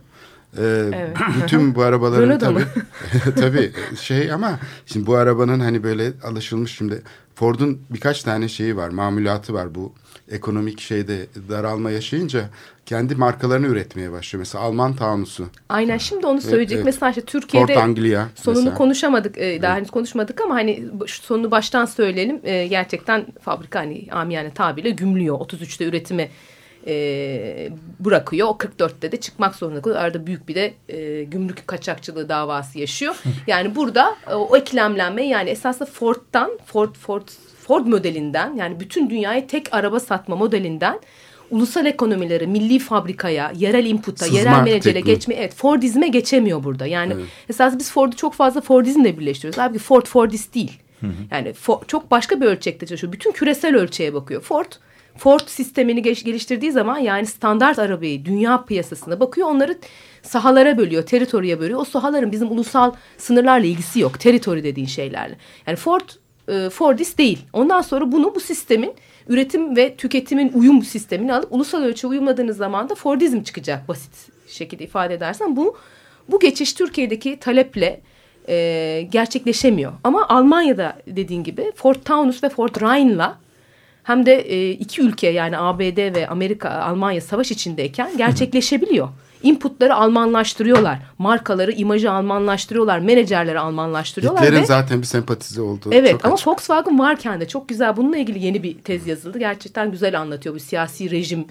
[0.57, 0.61] Ee,
[1.43, 2.63] Bütün bu arabaların tabii,
[3.35, 7.01] tabii şey ama şimdi bu arabanın hani böyle alışılmış şimdi
[7.35, 9.93] Ford'un birkaç tane şeyi var mamulatı var bu
[10.31, 12.49] ekonomik şeyde daralma yaşayınca
[12.85, 14.39] kendi markalarını üretmeye başlıyor.
[14.39, 16.75] Mesela Alman Taunusu, Aynen şimdi onu söyleyecek.
[16.75, 16.85] evet.
[16.85, 18.77] Mesela işte Türkiye'de Anglia sonunu mesela.
[18.77, 19.37] konuşamadık.
[19.37, 22.39] e, daha henüz konuşmadık ama hani sonunu baştan söyleyelim.
[22.43, 25.39] E, gerçekten fabrika hani amiyane tabirle gümlüyor.
[25.39, 26.29] 33'te üretimi
[26.87, 28.47] e, bırakıyor.
[28.47, 30.01] O 44'te de çıkmak zorunda kalıyor.
[30.01, 33.15] Arada büyük bir de e, gümrük kaçakçılığı davası yaşıyor.
[33.47, 37.27] Yani burada e, o eklemlenme yani esasında Ford'dan Ford Ford
[37.69, 40.99] Ford modelinden yani bütün dünyaya tek araba satma modelinden
[41.51, 46.85] ulusal ekonomilere, milli fabrikaya, yerel input'a, Sızma yerel menajere geçme evet Fordizme geçemiyor burada.
[46.85, 47.13] Yani
[47.49, 49.57] esas biz Ford'u çok fazla Fordizmle birleştiriyoruz.
[49.57, 50.79] Halbuki Ford Fordist değil.
[51.31, 53.13] Yani Fo- çok başka bir ölçekte çalışıyor.
[53.13, 54.41] Bütün küresel ölçeğe bakıyor.
[54.41, 54.71] Ford
[55.17, 59.47] Ford sistemini geliştirdiği zaman yani standart arabayı dünya piyasasına bakıyor.
[59.47, 59.77] Onları
[60.21, 61.79] sahalara bölüyor, teritoriye bölüyor.
[61.79, 64.19] O sahaların bizim ulusal sınırlarla ilgisi yok.
[64.19, 65.37] Teritori dediğin şeylerle.
[65.67, 66.09] Yani Ford
[66.49, 67.39] e, Fordist değil.
[67.53, 68.93] Ondan sonra bunu bu sistemin
[69.27, 74.11] üretim ve tüketimin uyum sistemini alıp ulusal ölçüye uyumladığınız zaman da Fordizm çıkacak basit
[74.47, 75.55] şekilde ifade edersen.
[75.55, 75.77] Bu
[76.29, 78.01] bu geçiş Türkiye'deki taleple
[78.49, 79.93] e, gerçekleşemiyor.
[80.03, 83.37] Ama Almanya'da dediğin gibi Ford Taunus ve Ford Rhine'la
[84.03, 89.09] hem de e, iki ülke yani ABD ve Amerika, Almanya savaş içindeyken gerçekleşebiliyor.
[89.43, 90.99] Inputları Almanlaştırıyorlar.
[91.17, 92.99] Markaları, imajı Almanlaştırıyorlar.
[92.99, 94.43] Menajerleri Almanlaştırıyorlar.
[94.43, 94.65] Hitler'in ve...
[94.65, 96.47] zaten bir sempatize olduğu Evet çok ama açık.
[96.47, 99.39] Volkswagen varken de çok güzel bununla ilgili yeni bir tez yazıldı.
[99.39, 101.45] Gerçekten güzel anlatıyor bu siyasi rejim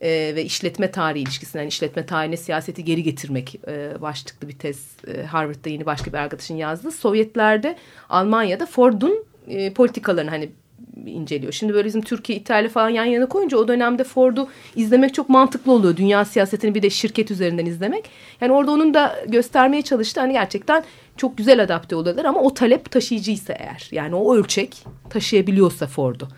[0.00, 4.86] e, ve işletme tarihi ilişkisinden yani işletme tarihine siyaseti geri getirmek e, başlıklı bir tez
[5.08, 6.90] e, Harvard'da yeni başka bir arkadaşın yazdı.
[6.90, 7.76] Sovyetlerde
[8.08, 10.50] Almanya'da Ford'un e, politikalarını hani
[11.06, 11.52] inceliyor.
[11.52, 15.72] Şimdi böyle bizim Türkiye, İtalya falan yan yana koyunca o dönemde Ford'u izlemek çok mantıklı
[15.72, 15.96] oluyor.
[15.96, 18.10] Dünya siyasetini bir de şirket üzerinden izlemek.
[18.40, 20.20] Yani orada onun da göstermeye çalıştı.
[20.20, 20.84] Hani gerçekten
[21.16, 23.88] çok güzel adapte oluyorlar ama o talep taşıyıcıysa eğer.
[23.92, 26.28] Yani o ölçek taşıyabiliyorsa Ford'u.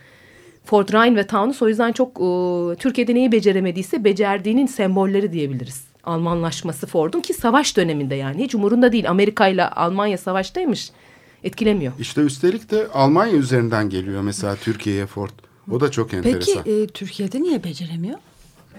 [0.64, 5.88] Ford Rhine ve Taunus o yüzden çok e, Türkiye'de neyi beceremediyse becerdiğinin sembolleri diyebiliriz.
[6.04, 9.10] Almanlaşması Ford'un ki savaş döneminde yani hiç umurunda değil.
[9.10, 10.90] Amerika ile Almanya savaştaymış
[11.44, 11.92] etkilemiyor.
[11.98, 15.30] İşte üstelik de Almanya üzerinden geliyor mesela Türkiye'ye Ford.
[15.70, 16.62] O da çok Peki enteresan.
[16.66, 18.18] e, Türkiye'de niye beceremiyor?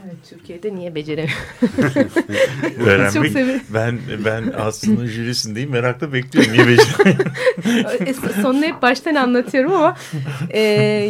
[0.06, 1.38] Evet, Türkiye'de niye beceremiyor?
[1.93, 3.32] Çok Öğrenmek.
[3.32, 3.62] severim.
[3.74, 5.69] ben ben aslında jürisindeyim.
[5.72, 6.54] Merakla bekliyorum.
[6.54, 7.32] Niye beceremiyorum?
[8.06, 9.98] Es- Sonunu hep baştan anlatıyorum ama
[10.50, 10.60] e,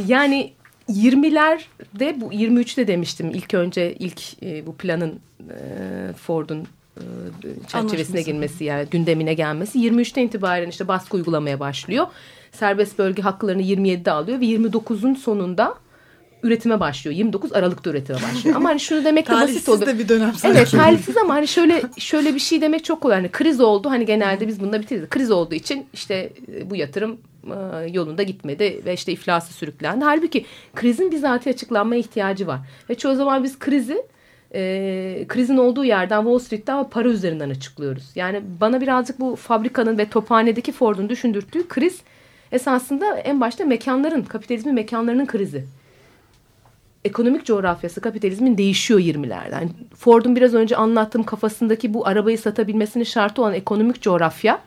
[0.07, 0.53] yani
[0.89, 6.67] 20'lerde bu 23'te demiştim ilk önce ilk e, bu planın e, Ford'un
[7.67, 8.17] çerçevesine Anlaşması.
[8.17, 12.07] girmesi yani gündemine gelmesi 23'ten itibaren işte baskı uygulamaya başlıyor.
[12.51, 15.75] Serbest bölge haklarını 27'de alıyor ve 29'un sonunda
[16.43, 17.15] üretime başlıyor.
[17.17, 18.55] 29 Aralık'ta üretime başlıyor.
[18.55, 19.85] Ama hani şunu demek de basit olur.
[19.85, 20.57] de bir dönem sanki.
[20.57, 23.15] Evet talihsiz ama hani şöyle şöyle bir şey demek çok kolay.
[23.15, 25.09] Hani kriz oldu hani genelde biz bunda bitiririz.
[25.09, 30.05] Kriz olduğu için işte e, bu yatırım e, yolunda gitmedi ve işte iflası sürüklendi.
[30.05, 32.59] Halbuki krizin bizatihi açıklanmaya ihtiyacı var.
[32.89, 34.03] Ve çoğu zaman biz krizi
[34.53, 38.11] e, krizin olduğu yerden Wall Street'ten ama para üzerinden açıklıyoruz.
[38.15, 42.01] Yani bana birazcık bu fabrikanın ve tophanedeki Ford'un düşündürttüğü kriz
[42.51, 45.65] esasında en başta mekanların, kapitalizmin mekanlarının krizi
[47.05, 49.69] ekonomik coğrafyası kapitalizmin değişiyor 20'lerden.
[49.95, 54.61] Ford'un biraz önce anlattığım kafasındaki bu arabayı satabilmesinin şartı olan ekonomik coğrafya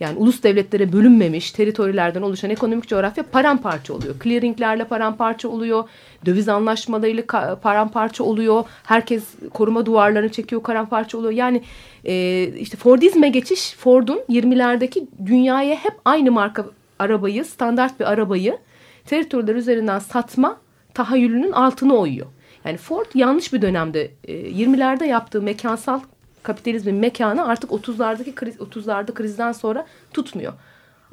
[0.00, 4.14] yani ulus devletlere bölünmemiş teritorilerden oluşan ekonomik coğrafya paramparça oluyor.
[4.22, 5.88] Clearinglerle paramparça oluyor.
[6.26, 7.24] Döviz anlaşmalarıyla
[7.62, 8.64] paramparça oluyor.
[8.84, 11.32] Herkes koruma duvarlarını çekiyor paramparça oluyor.
[11.32, 11.62] Yani
[12.04, 16.66] e, işte Fordizme geçiş Ford'un 20'lerdeki dünyaya hep aynı marka
[16.98, 18.58] arabayı standart bir arabayı
[19.06, 20.60] teritoriler üzerinden satma
[20.94, 22.26] tahayyülünün altını oyuyor.
[22.64, 26.00] Yani Ford yanlış bir dönemde e, 20'lerde yaptığı mekansal
[26.44, 30.52] kapitalizmin mekanı artık 30'lardaki kriz 30'larda krizden sonra tutmuyor.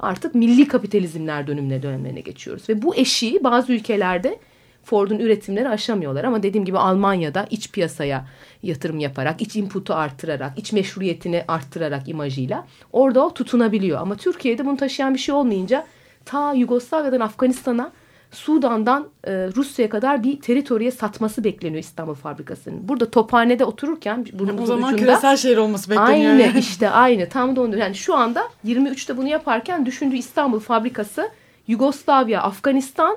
[0.00, 4.38] Artık milli kapitalizmler dönümüne dönemlerine geçiyoruz ve bu eşiği bazı ülkelerde
[4.84, 8.26] Ford'un üretimleri aşamıyorlar ama dediğim gibi Almanya'da iç piyasaya
[8.62, 14.00] yatırım yaparak, iç input'u arttırarak, iç meşruiyetini arttırarak imajıyla orada o tutunabiliyor.
[14.00, 15.86] Ama Türkiye'de bunu taşıyan bir şey olmayınca
[16.24, 17.92] ta Yugoslavya'dan Afganistan'a
[18.32, 22.88] Sudan'dan e, Rusya'ya kadar bir teritoriye satması bekleniyor İstanbul fabrikasının.
[22.88, 26.30] Burada tophanede otururken burnumuzun O zaman ucunda küresel şehir olması bekleniyor.
[26.30, 26.58] aynı yani.
[26.58, 31.30] işte aynı tam da onu yani şu anda 23'te bunu yaparken düşündüğü İstanbul fabrikası
[31.68, 33.16] Yugoslavya, Afganistan,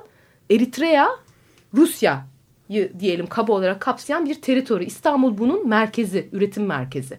[0.50, 1.08] Eritrea,
[1.74, 4.84] Rusya'yı diyelim kaba olarak kapsayan bir teritori.
[4.84, 7.18] İstanbul bunun merkezi, üretim merkezi.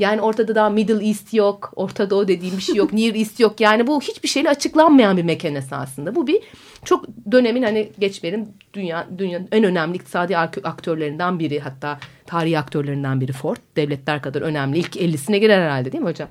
[0.00, 3.60] Yani ortada daha Middle East yok, Orta Doğu dediğim bir şey yok, Near East yok.
[3.60, 6.14] Yani bu hiçbir şeyle açıklanmayan bir mekan esasında.
[6.14, 6.38] Bu bir
[6.84, 13.20] çok dönemin hani geçmeyelim dünya dünyanın en önemli iktisadi ak- aktörlerinden biri hatta tarihi aktörlerinden
[13.20, 13.56] biri Ford.
[13.76, 14.78] Devletler kadar önemli.
[14.78, 16.28] İlk 50'sine girer herhalde değil mi hocam?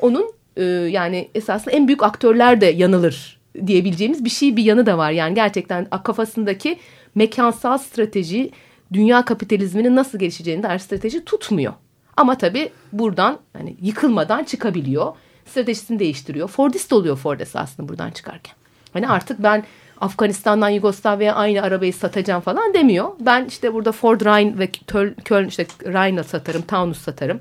[0.00, 4.98] Onun e, yani esasında en büyük aktörler de yanılır diyebileceğimiz bir şey bir yanı da
[4.98, 5.10] var.
[5.10, 6.78] Yani gerçekten kafasındaki
[7.14, 8.50] mekansal strateji
[8.92, 11.72] dünya kapitalizminin nasıl gelişeceğini dair strateji tutmuyor.
[12.16, 15.12] Ama tabii buradan hani yıkılmadan çıkabiliyor.
[15.46, 16.48] Stratejisini değiştiriyor.
[16.48, 18.54] Fordist oluyor Ford esasında buradan çıkarken.
[18.92, 19.64] Hani artık ben
[20.00, 23.08] Afganistan'dan Yugoslavya'ya aynı arabayı satacağım falan demiyor.
[23.20, 24.68] Ben işte burada Ford Rhine ve
[25.24, 27.40] Köln işte Rhine satarım, Taunus satarım.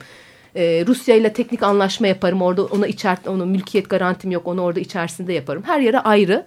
[0.56, 2.42] Ee, Rusya ile teknik anlaşma yaparım.
[2.42, 4.48] Orada ona içer, onun mülkiyet garantim yok.
[4.48, 5.64] Onu orada içerisinde yaparım.
[5.66, 6.46] Her yere ayrı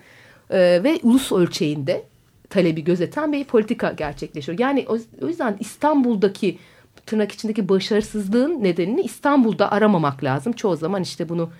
[0.51, 2.05] e, ve ulus ölçeğinde
[2.51, 4.59] talebi gözeten bir politika gerçekleşiyor.
[4.59, 6.59] Yani o, o yüzden İstanbul'daki
[7.07, 10.53] tırnak içindeki başarısızlığın nedenini İstanbul'da aramamak lazım.
[10.53, 11.51] Çoğu zaman işte bunu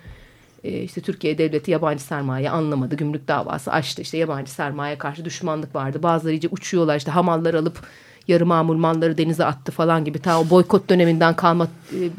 [0.63, 2.95] e, işte Türkiye devleti yabancı sermaye anlamadı.
[2.95, 4.01] Gümrük davası açtı.
[4.01, 6.03] İşte yabancı sermaye karşı düşmanlık vardı.
[6.03, 6.97] Bazıları iyice uçuyorlar.
[6.97, 7.79] İşte hamallar alıp
[8.27, 10.19] yarı mamul malları denize attı falan gibi.
[10.19, 11.67] Ta o boykot döneminden kalma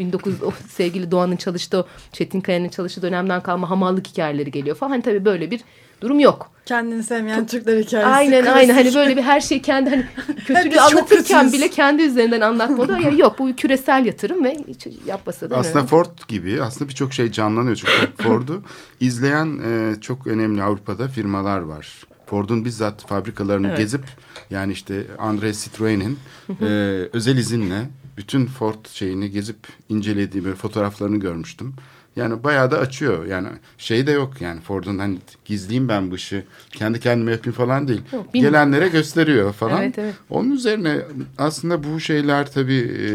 [0.01, 4.91] e, 19 o sevgili Doğan'ın çalıştığı Çetin Kaya'nın çalıştığı dönemden kalma hamallık hikayeleri geliyor falan.
[4.91, 5.61] Hani tabii böyle bir
[6.01, 6.51] durum yok.
[6.67, 8.07] Kendini sevmeyen Türkler hikayesi.
[8.09, 8.57] Aynen klasik.
[8.57, 10.07] aynen hani böyle bir her şey kendi hani
[10.47, 13.03] kötülüğü anlatırken bile kendi üzerinden anlatmalı.
[13.03, 15.89] Ya yok bu küresel yatırım ve hiç yapmasa da Aslında önemli.
[15.89, 17.77] Ford gibi aslında birçok şey canlanıyor.
[17.77, 18.63] Çünkü Ford'u
[19.01, 21.89] izleyen e, çok önemli Avrupa'da firmalar var.
[22.27, 23.79] Ford'un bizzat fabrikalarını Evet.
[23.79, 24.05] gezip
[24.51, 26.19] yani işte André Citroen'in
[26.61, 26.65] e,
[27.13, 29.57] özel izinle bütün Ford şeyini gezip
[29.89, 31.75] incelediğim fotoğraflarını görmüştüm.
[32.17, 33.27] Yani bayağı da açıyor.
[33.27, 33.49] Yani
[33.79, 38.01] şey de yok yani Ford'un hani gizleyeyim ben bu işi kendi kendime yapayım falan değil.
[38.13, 38.55] Yok, bilmiyorum.
[38.55, 39.83] Gelenlere gösteriyor falan.
[39.83, 40.15] Evet, evet.
[40.31, 40.99] Onun üzerine
[41.39, 42.75] aslında bu şeyler tabii
[43.09, 43.11] e,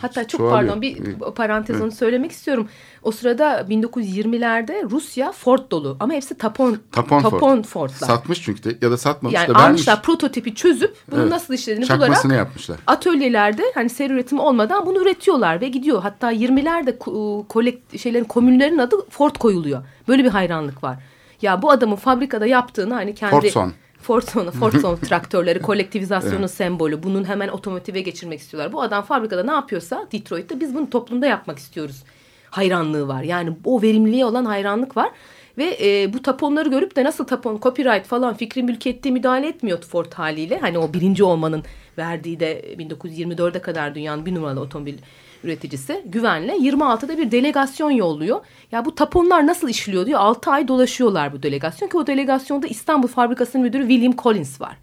[0.00, 0.60] Hatta çok çoğalıyor.
[0.68, 2.68] pardon bir E, parantez onu söylemek istiyorum.
[3.02, 7.64] O sırada 1920'lerde Rusya Ford dolu ama hepsi tapon Tapon, tapon Ford.
[7.64, 8.06] Ford'lar.
[8.06, 9.66] Satmış çünkü de ya da satmamış yani da vermiş.
[9.68, 11.30] almışlar prototipi çözüp bunun Evet.
[11.32, 12.76] nasıl işlediğini Çakmasını bularak yapmışlar.
[12.86, 16.02] atölyelerde hani seri üretimi olmadan bunu üretiyorlar ve gidiyor.
[16.02, 19.82] Hatta 20'lerde ko- kolekt şeylerin komünlerin adı Ford koyuluyor.
[20.08, 20.98] Böyle bir hayranlık var.
[21.42, 23.72] Ya bu adamın fabrikada yaptığını hani kendi Fordson.
[24.04, 27.02] Fordson, Fordson traktörleri kolektivizasyonun sembolü.
[27.02, 28.72] Bunun hemen otomotive geçirmek istiyorlar.
[28.72, 32.04] Bu adam fabrikada ne yapıyorsa Detroit'te biz bunu toplumda yapmak istiyoruz.
[32.50, 33.22] Hayranlığı var.
[33.22, 35.10] Yani o verimliliğe olan hayranlık var.
[35.58, 40.12] Ve e, bu taponları görüp de nasıl tapon, copyright falan fikri mülkiyette müdahale etmiyor Ford
[40.12, 40.58] haliyle.
[40.58, 41.64] Hani o birinci olmanın
[41.98, 44.94] verdiği de 1924'e kadar dünyanın bir numaralı otomobil
[45.44, 48.40] üreticisi güvenle 26'da bir delegasyon yolluyor.
[48.72, 50.20] Ya bu taponlar nasıl işliyor diyor.
[50.20, 54.76] 6 ay dolaşıyorlar bu delegasyon ki o delegasyonda İstanbul Fabrikası'nın müdürü William Collins var.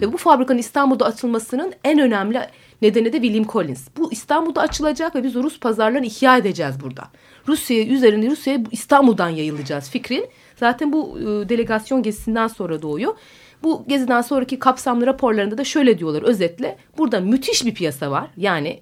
[0.00, 2.40] Ve bu fabrikanın İstanbul'da açılmasının en önemli
[2.82, 3.88] nedeni de William Collins.
[3.96, 7.02] Bu İstanbul'da açılacak ve biz Rus pazarlarını ihya edeceğiz burada.
[7.48, 10.26] Rusya üzerinde Rusya'ya bu İstanbul'dan yayılacağız fikrin.
[10.56, 13.14] Zaten bu e, delegasyon gezisinden sonra doğuyor.
[13.62, 16.78] Bu geziden sonraki kapsamlı raporlarında da şöyle diyorlar özetle.
[16.98, 18.28] Burada müthiş bir piyasa var.
[18.36, 18.80] Yani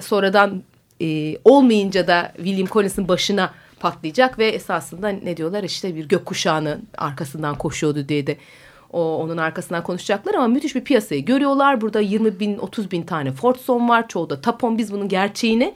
[0.00, 0.62] sonradan
[1.00, 5.62] e, olmayınca da William Collins'in başına patlayacak ve esasında ne diyorlar?
[5.62, 8.36] İşte bir gökkuşağının arkasından koşuyordu diye de
[8.92, 11.80] o onun arkasından konuşacaklar ama müthiş bir piyasayı görüyorlar.
[11.80, 14.78] Burada 20 bin 30 bin tane Fordson var çoğu da Tapon.
[14.78, 15.74] Biz bunun gerçeğini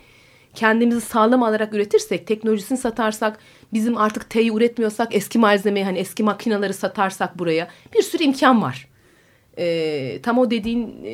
[0.54, 3.38] kendimizi sağlam alarak üretirsek teknolojisini satarsak
[3.72, 8.89] bizim artık T'yi üretmiyorsak eski malzemeyi hani eski makineleri satarsak buraya bir sürü imkan var
[9.58, 11.12] e, tam o dediğin e,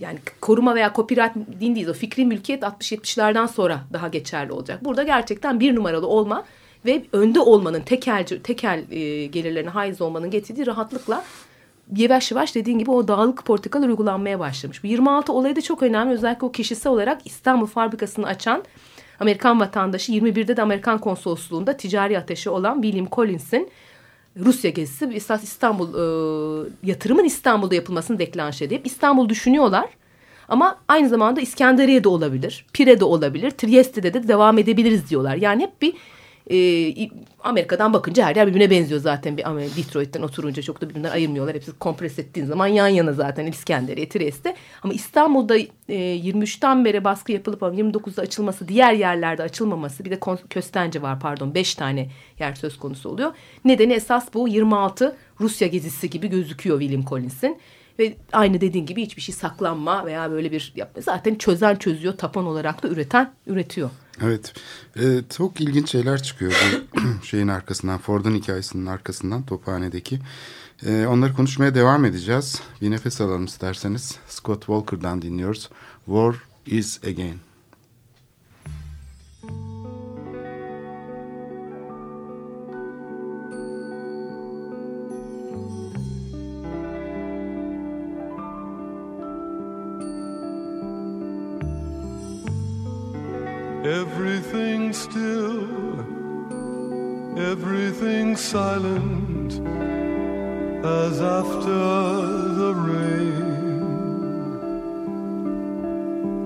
[0.00, 4.84] yani koruma veya copyright din değil o fikri mülkiyet 60-70'lerden sonra daha geçerli olacak.
[4.84, 6.44] Burada gerçekten bir numaralı olma
[6.86, 11.24] ve önde olmanın tekelci, tekel e, gelirlerine haiz olmanın getirdiği rahatlıkla
[11.96, 14.84] yavaş yavaş dediğin gibi o dağlık politikalar uygulanmaya başlamış.
[14.84, 18.64] Bu 26 olayı da çok önemli özellikle o kişisel olarak İstanbul fabrikasını açan
[19.20, 23.70] Amerikan vatandaşı 21'de de Amerikan konsolosluğunda ticari ateşi olan William Collins'in
[24.44, 29.86] Rusya gezisi esas İstanbul e, yatırımın İstanbul'da yapılmasını deklanşe edip İstanbul düşünüyorlar.
[30.48, 35.36] Ama aynı zamanda İskenderiye'de olabilir, Pire'de olabilir, Trieste'de de devam edebiliriz diyorlar.
[35.36, 35.94] Yani hep bir
[36.50, 37.08] e,
[37.40, 39.36] Amerika'dan bakınca her yer birbirine benziyor zaten.
[39.36, 39.44] Bir
[39.76, 41.54] Detroit'ten oturunca çok da birbirinden ayırmıyorlar.
[41.54, 44.56] Hepsi kompres ettiğin zaman yan yana zaten İskenderiye, Trieste.
[44.82, 50.20] Ama İstanbul'da e, 23'ten beri baskı yapılıp ama 29'da açılması, diğer yerlerde açılmaması bir de
[50.50, 53.32] Köstence var pardon 5 tane yer söz konusu oluyor.
[53.64, 57.58] Nedeni esas bu 26 Rusya gezisi gibi gözüküyor William Collins'in.
[57.98, 61.02] Ve aynı dediğin gibi hiçbir şey saklanma veya böyle bir yapma.
[61.02, 63.90] Zaten çözen çözüyor, tapan olarak da üreten üretiyor.
[64.22, 64.54] Evet.
[64.98, 66.52] Ee, çok ilginç şeyler çıkıyor
[66.94, 67.98] bu şeyin arkasından.
[67.98, 70.18] Ford'un hikayesinin arkasından Tophane'deki.
[70.86, 72.60] Ee, onları konuşmaya devam edeceğiz.
[72.82, 74.16] Bir nefes alalım isterseniz.
[74.28, 75.70] Scott Walker'dan dinliyoruz.
[76.06, 76.34] War
[76.66, 77.36] is Again.
[93.86, 96.00] Everything still,
[97.38, 99.52] everything silent
[100.84, 101.84] as after
[102.60, 103.46] the rain.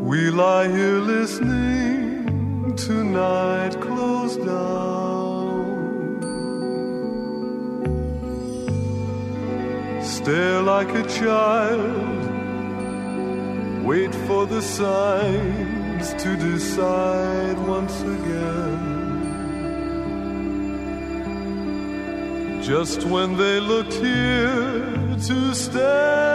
[0.04, 5.70] We lie here listening to night close down.
[10.02, 12.20] Stare like a child,
[13.82, 14.60] wait for the
[16.02, 19.00] signs to decide once again.
[22.62, 26.29] Just when they looked here to stay,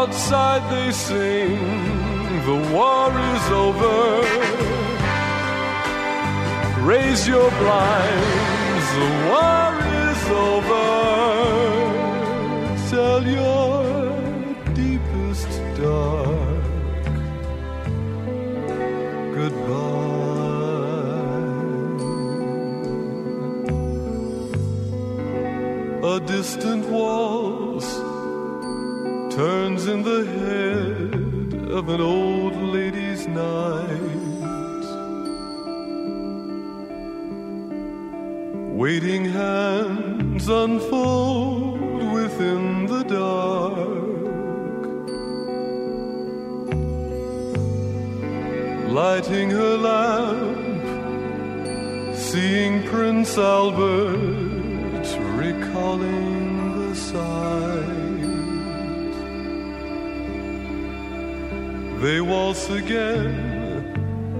[0.00, 1.58] Outside they sing,
[2.48, 3.98] the war is over.
[6.90, 9.67] Raise your blinds, the war
[29.88, 34.86] in the head of an old lady's night.
[38.82, 44.08] Waiting hands unfold within the dark.
[49.02, 50.86] Lighting her lamp,
[52.14, 55.06] seeing Prince Albert,
[55.42, 56.27] recalling
[62.00, 63.34] They waltz again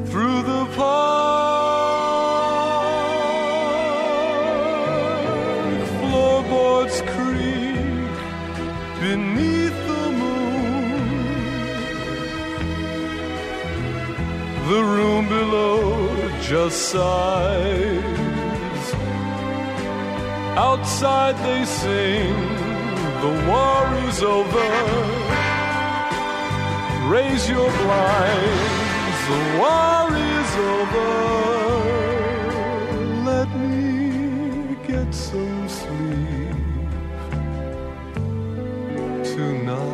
[0.07, 1.49] through the park.
[5.99, 8.15] Floorboards creak
[9.01, 11.09] beneath the moon.
[14.71, 18.09] The room below just sighs.
[20.57, 22.37] Outside they sing,
[23.25, 25.28] the war is over.
[27.09, 31.11] Raise your blinds, the war is over.
[33.25, 36.55] Let me get some sleep
[39.25, 39.89] tonight.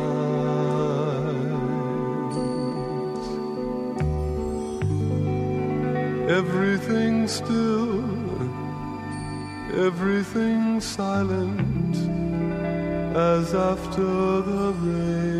[6.29, 8.03] Everything still,
[9.87, 11.95] everything silent
[13.15, 14.03] as after
[14.41, 15.34] the rain.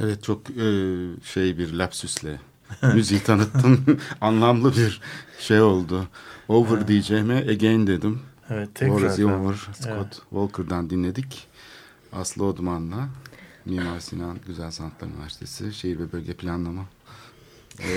[0.00, 0.66] Evet çok e,
[1.24, 2.40] şey bir lapsüsle
[2.94, 4.00] müziği tanıttın.
[4.20, 5.00] Anlamlı bir
[5.38, 6.06] şey oldu.
[6.48, 8.20] Over diyeceğime again dedim.
[8.50, 9.22] Evet tekrar.
[9.22, 10.20] Over Scott Evet.
[10.30, 11.46] Walker'dan dinledik.
[12.12, 13.08] Aslı Odman'la
[13.66, 16.84] Mimar Sinan Güzel Sanatlar Üniversitesi Şehir ve Bölge Planlama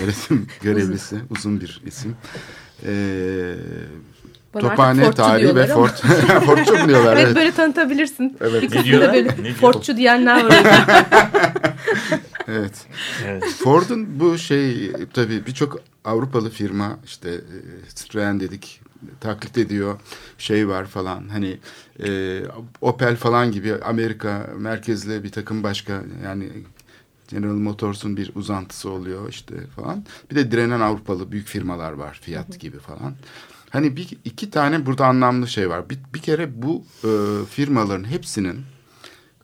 [0.04, 1.20] öğretim görevlisi.
[1.30, 2.16] Uzun bir isim.
[2.86, 3.56] Ee,
[4.54, 5.68] Bana Tophane tarihi ve.
[5.68, 6.02] Fort.
[6.46, 7.14] Fortçu mu diyorlar?
[7.16, 7.36] Evet, Evet.
[7.36, 8.38] böyle tanıtabilirsin.
[8.42, 8.62] Evet.
[8.62, 9.54] Bir kısmında böyle?
[9.54, 10.64] Fortçu diyenler var.
[12.48, 12.86] evet.
[13.26, 13.44] Evet.
[13.64, 17.56] Ford'un bu şey tabii birçok Avrupalı firma işte e,
[17.96, 18.82] Citroen dedik
[19.20, 20.00] taklit ediyor
[20.38, 21.58] şey var falan hani
[22.04, 22.42] e,
[22.82, 26.50] Opel falan gibi Amerika merkezli bir takım başka yani
[27.28, 30.06] General Motors'un bir uzantısı oluyor işte falan.
[30.32, 33.16] Bir de direnen Avrupalı büyük firmalar var Fiat gibi falan.
[33.70, 35.90] Hani bir iki tane burada anlamlı şey var.
[35.90, 37.10] Bir, bir kere bu e,
[37.46, 38.62] firmaların hepsinin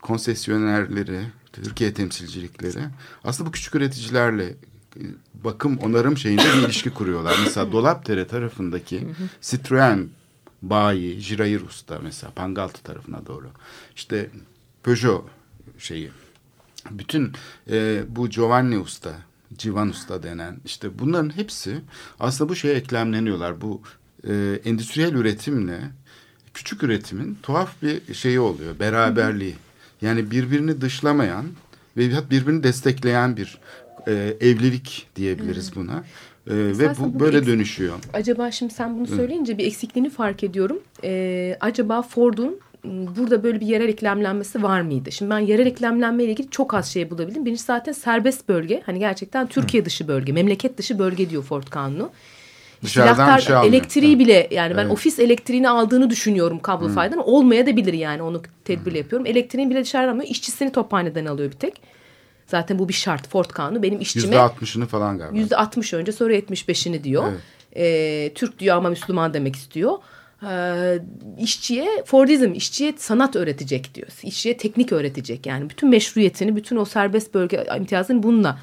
[0.02, 1.20] konsesyonerleri,
[1.54, 2.80] Türkiye temsilcilikleri
[3.24, 4.56] aslında bu küçük üreticilerle
[5.44, 7.36] bakım onarım şeyinde bir ilişki kuruyorlar.
[7.44, 9.08] Mesela Dolapdere tarafındaki
[9.42, 10.10] Citroen
[10.62, 13.50] bayi, Jirayir Usta mesela Pangaltı tarafına doğru.
[13.96, 14.30] İşte
[14.84, 15.26] Peugeot
[15.80, 16.12] şeyi.
[16.92, 17.32] Bütün
[17.72, 19.14] e, bu Giovanni Usta,
[19.58, 21.82] Civan Usta denen işte bunların hepsi
[22.20, 23.62] aslında bu şeye eklemleniyorlar.
[23.62, 23.82] Bu
[24.28, 25.80] e, endüstriyel üretimle
[26.54, 28.80] küçük üretimin tuhaf bir şeyi oluyor.
[28.80, 29.56] Beraberliği.
[30.02, 31.46] Yani birbirini dışlamayan
[31.98, 33.60] ve birbirini destekleyen bir
[34.08, 36.04] e, evlilik diyebiliriz buna.
[36.48, 37.94] E, ve bu böyle eks- dönüşüyor.
[38.14, 40.80] Acaba şimdi sen bunu söyleyince bir eksikliğini fark ediyorum.
[41.04, 45.12] Ee, acaba Ford'un m, burada böyle bir yerel eklemlenmesi var mıydı?
[45.12, 47.46] Şimdi ben yerel eklemlenme ile ilgili çok az şey bulabildim.
[47.46, 48.82] Birincisi zaten serbest bölge.
[48.86, 52.12] Hani gerçekten Türkiye dışı bölge, memleket dışı bölge diyor Ford kanunu.
[52.84, 53.74] Dışarıdan şey almıyor.
[53.74, 54.92] elektriği bile yani ben Evet.
[54.92, 57.20] ofis elektriğini aldığını düşünüyorum kablo faydan.
[57.28, 59.26] Olmaya da bilir yani onu tedbirle yapıyorum.
[59.28, 60.30] Elektriğini bile dışarıdan almıyor.
[60.30, 61.82] İşçisini tophaneden alıyor bir tek.
[62.48, 63.84] Zaten bu bir şart Ford kanunu.
[63.84, 65.38] Benim işçime Yüzde altmışını falan galiba.
[65.38, 67.24] Yüzde 60 önce sonra 75'ini diyor.
[67.32, 67.42] Evet.
[67.76, 69.98] Ee, Türk diyor ama Müslüman demek istiyor.
[70.50, 71.00] Ee,
[71.40, 74.08] işçiye Fordizm, işçiye sanat öğretecek diyor.
[74.24, 75.46] İşçiye teknik öğretecek.
[75.46, 78.60] Yani bütün meşruiyetini, bütün o serbest bölge imtiyazını bununla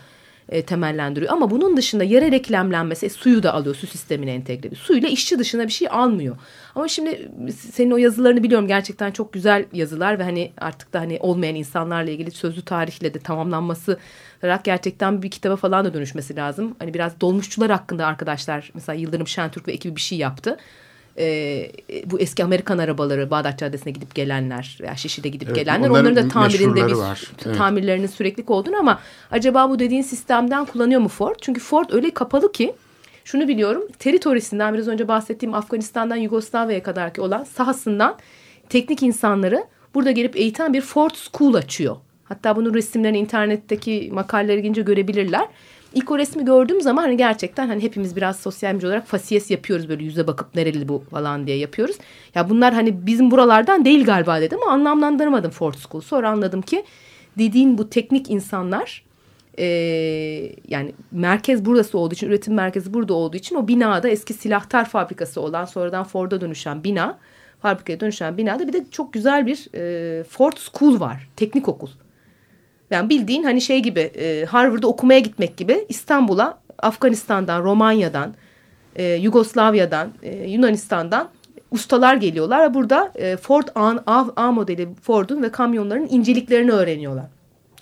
[0.50, 1.32] e, temellendiriyor.
[1.32, 4.74] Ama bunun dışında yerel eklemlenmesi, e, suyu da alıyor, su sistemine entegre.
[4.74, 6.36] Suyla işçi dışına bir şey almıyor.
[6.74, 7.30] Ama şimdi
[7.72, 12.10] senin o yazılarını biliyorum gerçekten çok güzel yazılar ve hani artık da hani olmayan insanlarla
[12.10, 13.98] ilgili sözlü tarihle de tamamlanması
[14.42, 16.76] olarak gerçekten bir kitaba falan da dönüşmesi lazım.
[16.78, 20.56] Hani biraz dolmuşçular hakkında arkadaşlar mesela Yıldırım Şentürk ve ekibi bir şey yaptı.
[21.20, 21.70] Ee,
[22.06, 26.28] bu eski Amerikan arabaları Bağdat Caddesi'ne gidip gelenler veya Şişli'de gidip Evet, gelenler onların onların
[26.28, 27.30] da tamirinde bir var.
[27.46, 27.56] Evet.
[27.56, 29.00] tamirlerinin süreklilik olduğunu ama
[29.30, 31.36] acaba bu dediğin sistemden kullanıyor mu Ford?
[31.40, 32.74] Çünkü Ford öyle kapalı ki
[33.24, 38.16] şunu biliyorum teritorisinden biraz önce bahsettiğim Afganistan'dan Yugoslavya'ya kadarki olan sahasından
[38.68, 39.64] teknik insanları
[39.94, 41.96] burada gelip eğiten bir Ford School açıyor.
[42.24, 45.48] Hatta bunun resimlerini internetteki makaleleri girince görebilirler.
[45.94, 49.88] İlk o resmi gördüğüm zaman hani gerçekten hani hepimiz biraz sosyal medya olarak fasiyes yapıyoruz
[49.88, 51.96] böyle yüze bakıp nereli bu falan diye yapıyoruz.
[52.34, 56.00] Ya bunlar hani bizim buralardan değil galiba dedim ama anlamlandıramadım Ford School.
[56.00, 56.84] Sonra anladım ki
[57.38, 59.04] dediğin bu teknik insanlar
[59.58, 59.66] e,
[60.68, 65.40] yani merkez burası olduğu için üretim merkezi burada olduğu için o binada eski silahtar fabrikası
[65.40, 67.18] olan sonradan Ford'a dönüşen bina
[67.62, 71.90] fabrikaya dönüşen binada bir de çok güzel bir e, Ford School var teknik okul.
[72.90, 78.34] Yani bildiğin hani şey gibi e, Harvard'da okumaya gitmek gibi İstanbul'a Afganistan'dan, Romanya'dan,
[78.96, 81.28] e, Yugoslavya'dan, e, Yunanistan'dan
[81.70, 82.74] ustalar geliyorlar.
[82.74, 87.26] Burada e, Ford A, A, A modeli Ford'un ve kamyonların inceliklerini öğreniyorlar.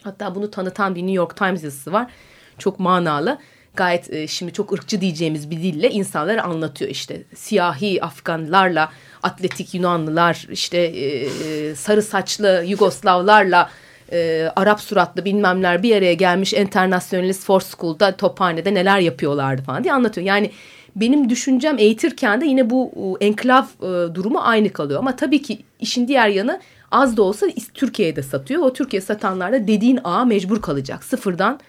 [0.03, 2.11] Hatta bunu tanıtan bir New York Times yazısı var.
[2.59, 3.39] Çok manalı.
[3.77, 7.23] Gayet e, şimdi çok ırkçı diyeceğimiz bir dille insanlara anlatıyor işte.
[7.35, 8.93] Siyahi Afganlarla,
[9.23, 13.71] atletik Yunanlılar, işte e, sarı saçlı Yugoslavlarla
[14.13, 19.95] e, Arap suratlı bilmemler bir araya gelmiş Internationalist Force School'da Tophane'de neler yapıyorlardı falan diye
[19.95, 20.27] anlatıyor.
[20.27, 20.51] Yani
[20.97, 25.01] benim düşüncem eğitirken de yine bu e, enklav e, durumu aynı kalıyor.
[25.01, 28.63] Ama tabii ki işin diğer yanı az da olsa Türkiye'de satıyor.
[28.63, 31.05] O Türkiye satanlar da dediğin ağa mecbur kalacak.
[31.05, 31.61] Sıfırdan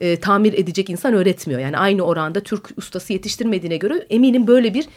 [0.00, 1.60] e, tamir edecek insan öğretmiyor.
[1.60, 4.88] Yani aynı oranda Türk ustası yetiştirmediğine göre eminim böyle bir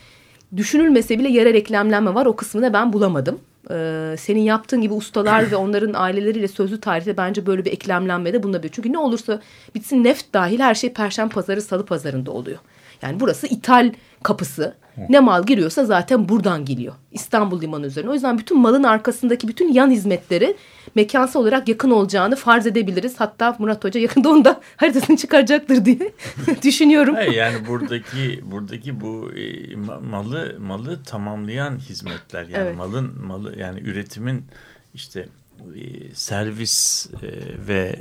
[0.58, 2.26] düşünülmese bile yerel eklemlenme var.
[2.26, 3.40] O kısmını ben bulamadım.
[3.72, 8.44] Ee, senin yaptığın gibi ustalar ve onların aileleriyle sözlü tarihte bence böyle bir eklemlenme de
[8.44, 8.72] bulunabilir.
[8.74, 9.42] Çünkü ne olursa
[9.76, 12.60] bitsin neft dahil her şey Perşembe Pazarı, Salı Pazarı'nda oluyor.
[13.02, 13.92] Yani burası ithal
[14.24, 14.76] kapısı.
[15.10, 16.94] Ne mal giriyorsa zaten buradan geliyor.
[17.12, 18.10] İstanbul Limanı üzerine.
[18.10, 20.56] O yüzden bütün malın arkasındaki bütün yan hizmetleri
[20.96, 23.20] mekansal olarak yakın olacağını farz edebiliriz.
[23.20, 26.14] Hatta Murat Hoca yakında onu da haritasını çıkaracaktır diye
[26.64, 27.16] düşünüyorum.
[27.16, 29.76] Hayır, yani buradaki buradaki bu e,
[30.10, 32.78] malı malı tamamlayan hizmetler yani evet.
[32.78, 34.46] malın malı yani üretimin
[34.94, 35.28] işte
[35.76, 37.28] e, servis e,
[37.68, 37.96] ve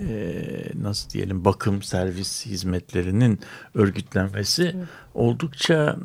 [0.83, 3.41] nasıl diyelim bakım servis hizmetlerinin
[3.75, 4.77] örgütlenmesi
[5.15, 5.97] oldukça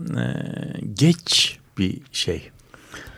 [0.93, 2.51] geç bir şey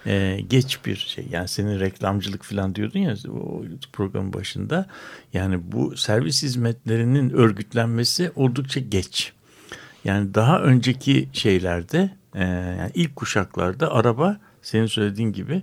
[0.07, 1.27] e, geç bir şey.
[1.31, 4.85] Yani senin reklamcılık falan diyordun ya o programın başında.
[5.33, 9.33] Yani bu servis hizmetlerinin örgütlenmesi oldukça geç.
[10.05, 12.43] Yani daha önceki şeylerde e,
[12.79, 15.61] yani ilk kuşaklarda araba senin söylediğin gibi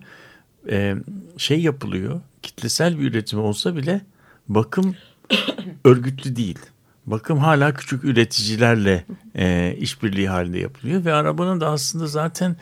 [0.71, 0.97] e,
[1.37, 2.21] şey yapılıyor.
[2.43, 4.01] Kitlesel bir üretim olsa bile
[4.49, 4.97] bakım
[5.85, 6.59] örgütlü değil.
[7.07, 9.05] Bakım hala küçük üreticilerle
[9.37, 12.57] e, işbirliği halinde yapılıyor ve arabanın da aslında zaten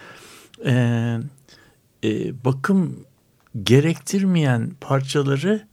[0.66, 1.18] e,
[2.04, 3.04] e, bakım
[3.62, 5.66] gerektirmeyen parçaları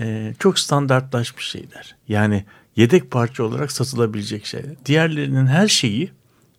[0.00, 1.96] e, çok standartlaşmış şeyler.
[2.08, 2.44] Yani
[2.76, 4.74] yedek parça olarak satılabilecek şeyler.
[4.86, 6.12] Diğerlerinin her şeyi,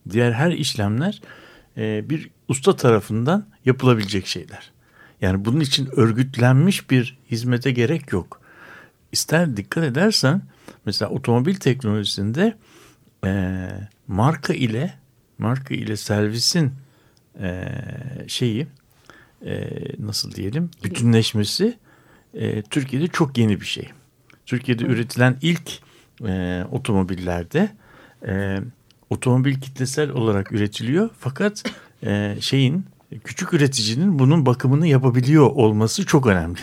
[0.10, 1.22] diğer her işlemler
[1.78, 4.72] e, bir usta tarafından yapılabilecek şeyler.
[5.22, 8.42] Yani bunun için örgütlenmiş bir hizmete gerek yok.
[9.12, 10.42] İster dikkat edersen
[10.86, 12.58] mesela otomobil teknolojisinde
[13.26, 13.70] e,
[14.08, 14.94] marka ile
[15.38, 16.72] marka ile servisin
[17.40, 17.72] e,
[18.28, 18.68] şeyi
[19.46, 19.70] e,
[20.00, 21.78] nasıl diyelim bütünleşmesi
[22.34, 23.90] e, Türkiye'de çok yeni bir şey.
[24.46, 25.80] Türkiye'de üretilen ilk
[26.28, 27.72] e, otomobillerde
[28.28, 28.58] e,
[29.10, 31.64] otomobil kitlesel olarak üretiliyor fakat
[32.04, 32.86] e, şeyin
[33.24, 36.60] küçük üreticinin bunun bakımını yapabiliyor olması çok önemli.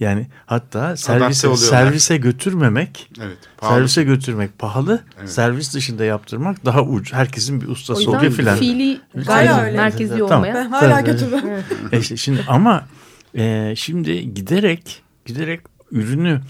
[0.00, 3.76] Yani hatta servise servise götürmemek, evet, pahalı.
[3.76, 5.30] servise götürmek pahalı, evet.
[5.30, 7.12] servis dışında yaptırmak daha ucuz.
[7.12, 8.58] Herkesin bir ustası oluyor filan.
[8.58, 10.32] Fiili gayet merkezi tamam.
[10.32, 10.54] olmaya.
[10.54, 11.64] Ben hala götürmem.
[11.92, 12.86] e işte şimdi ama
[13.34, 15.60] e, şimdi giderek giderek
[15.92, 16.40] ürünü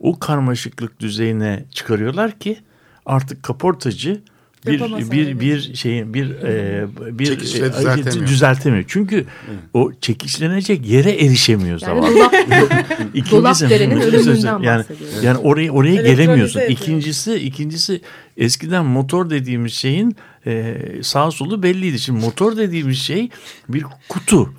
[0.00, 2.60] o karmaşıklık düzeyine çıkarıyorlar ki
[3.06, 4.22] artık kaportacı
[4.66, 6.86] bir bir bir şeyin bir e,
[7.18, 8.26] bir Çekişle e, düzeltemiyor.
[8.26, 8.84] düzeltemiyor.
[8.88, 9.24] Çünkü Hı.
[9.74, 12.14] o çekişlenecek yere erişemiyor yani zavallı.
[12.14, 12.32] Dolap,
[13.30, 14.84] dolap derenin ölümünden yani
[15.22, 16.60] yani oraya oraya gelemiyorsun.
[16.60, 18.00] İkincisi ikincisi
[18.36, 21.98] eskiden motor dediğimiz şeyin e, sağ solu belliydi.
[21.98, 23.28] Şimdi motor dediğimiz şey
[23.68, 24.54] bir kutu.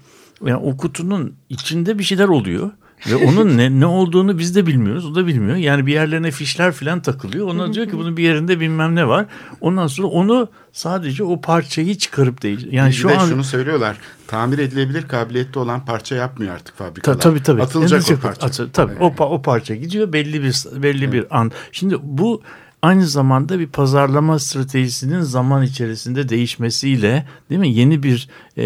[0.45, 2.71] Yani o kutunun içinde bir şeyler oluyor.
[3.09, 5.05] Ve onun ne, ne olduğunu biz de bilmiyoruz.
[5.05, 5.57] O da bilmiyor.
[5.57, 7.47] Yani bir yerlerine fişler falan takılıyor.
[7.47, 9.25] Onlar diyor ki bunun bir yerinde bilmem ne var.
[9.61, 12.67] Ondan sonra onu sadece o parçayı çıkarıp değil.
[12.71, 13.97] Yani bir şu de an şunu söylüyorlar.
[14.27, 17.17] Tamir edilebilir kabiliyette olan parça yapmıyor artık fabrikalar.
[17.17, 17.61] Ta, tabii tabii.
[17.61, 18.45] Atılacak o parça.
[18.45, 19.19] Atı, tabii evet.
[19.19, 21.13] o, o parça gidiyor belli bir belli evet.
[21.13, 21.51] bir an.
[21.71, 22.41] Şimdi bu
[22.81, 28.63] aynı zamanda bir pazarlama stratejisinin zaman içerisinde değişmesiyle değil mi yeni bir e,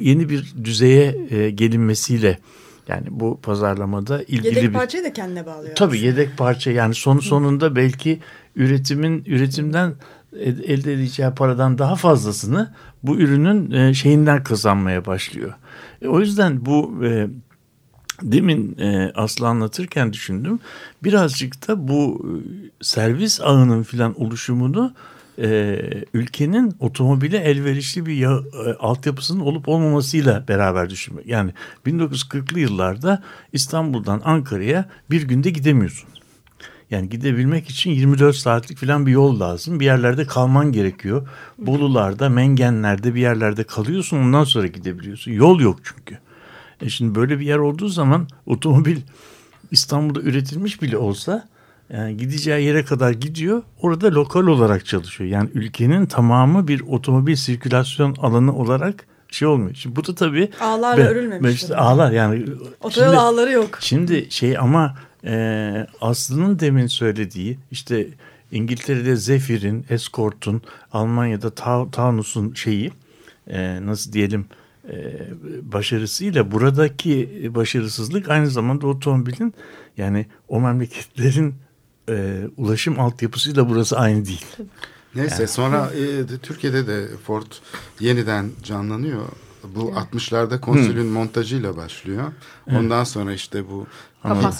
[0.00, 2.38] yeni bir düzeye e, gelinmesiyle
[2.88, 4.62] yani bu pazarlamada ilgili yedek bir...
[4.62, 5.76] Yedek parçayı da kendine bağlıyor.
[5.76, 6.06] Tabii aslında.
[6.06, 8.20] yedek parça yani son sonunda belki
[8.56, 9.94] üretimin üretimden
[10.42, 15.54] elde edeceği paradan daha fazlasını bu ürünün e, şeyinden kazanmaya başlıyor.
[16.02, 17.28] E, o yüzden bu e,
[18.22, 20.60] demin e, Aslı anlatırken düşündüm.
[21.04, 22.32] Birazcık da bu e,
[22.84, 24.94] servis ağının filan oluşumunu
[25.38, 25.78] e,
[26.14, 31.26] ülkenin otomobile elverişli bir ya, e, altyapısının olup olmamasıyla beraber düşünmek.
[31.26, 31.52] Yani
[31.86, 33.22] 1940'lı yıllarda
[33.52, 36.08] İstanbul'dan Ankara'ya bir günde gidemiyorsun.
[36.90, 39.80] Yani gidebilmek için 24 saatlik falan bir yol lazım.
[39.80, 41.28] Bir yerlerde kalman gerekiyor.
[41.58, 45.32] Bolularda, Mengenler'de bir yerlerde kalıyorsun ondan sonra gidebiliyorsun.
[45.32, 46.18] Yol yok çünkü.
[46.80, 48.96] E şimdi böyle bir yer olduğu zaman otomobil
[49.70, 51.48] İstanbul'da üretilmiş bile olsa
[51.92, 53.62] yani gideceği yere kadar gidiyor.
[53.82, 55.30] Orada lokal olarak çalışıyor.
[55.30, 59.74] Yani ülkenin tamamı bir otomobil sirkülasyon alanı olarak şey olmuyor.
[59.74, 62.42] Şimdi bu da tabii Ağlarla be- örülmemiş işte ağlar yani.
[62.82, 63.78] Otoyol Şimdi- ağları yok.
[63.80, 68.08] Şimdi şey ama e, Aslı'nın demin söylediği işte
[68.52, 70.62] İngiltere'de Zephyr'in, Escort'un,
[70.92, 72.92] Almanya'da Ta- Taunus'un şeyi
[73.48, 74.46] e, nasıl diyelim
[74.90, 74.94] e,
[75.62, 79.54] başarısıyla buradaki başarısızlık aynı zamanda otomobilin
[79.96, 81.54] yani o memleketlerin
[82.08, 84.46] e, ulaşım altyapısıyla burası aynı değil.
[85.14, 87.46] Neyse sonra e, de- Türkiye'de de Ford
[88.00, 89.22] yeniden canlanıyor.
[89.74, 92.32] Bu 60'larda konsülün montajıyla başlıyor.
[92.70, 93.86] Ondan sonra işte bu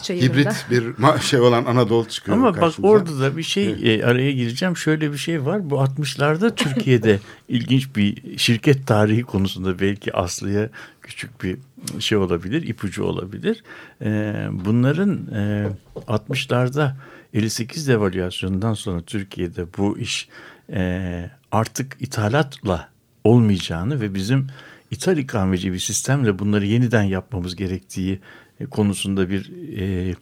[0.09, 2.37] hibrit bir şey olan Anadolu çıkıyor.
[2.37, 2.93] Ama bak karşımıza.
[2.93, 4.77] orada da bir şey e, araya gireceğim.
[4.77, 5.71] Şöyle bir şey var.
[5.71, 10.71] Bu 60'larda Türkiye'de ilginç bir şirket tarihi konusunda belki Aslı'ya
[11.03, 11.59] küçük bir
[11.99, 13.65] şey olabilir, ipucu olabilir.
[14.03, 14.35] E,
[14.65, 15.67] bunların e,
[16.09, 16.93] 60'larda
[17.37, 20.29] 58 devalüasyonundan sonra Türkiye'de bu iş
[20.73, 22.89] e, artık ithalatla
[23.25, 24.47] olmayacağını ve bizim
[24.91, 28.21] ithal ikameci bir sistemle bunları yeniden yapmamız gerektiği
[28.61, 30.15] e, konusunda bir e,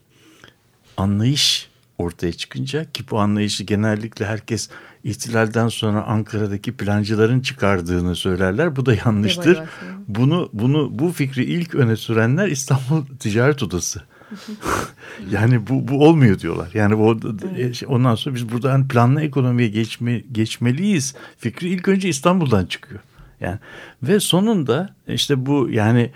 [0.97, 4.71] anlayış ortaya çıkınca ki bu anlayışı genellikle herkes
[5.05, 8.77] ihtilalden sonra Ankara'daki plancıların çıkardığını söylerler.
[8.77, 9.61] Bu da yanlıştır.
[10.09, 14.03] Bunu bunu bu fikri ilk öne sürenler İstanbul Ticaret Odası.
[15.31, 16.71] yani bu bu olmuyor diyorlar.
[16.75, 17.19] Yani bu
[17.59, 21.15] e, ondan sonra biz buradan planlı ekonomiye geçme, geçmeliyiz.
[21.39, 23.01] Fikri ilk önce İstanbul'dan çıkıyor.
[23.41, 23.59] Yani
[24.03, 26.11] ve sonunda işte bu yani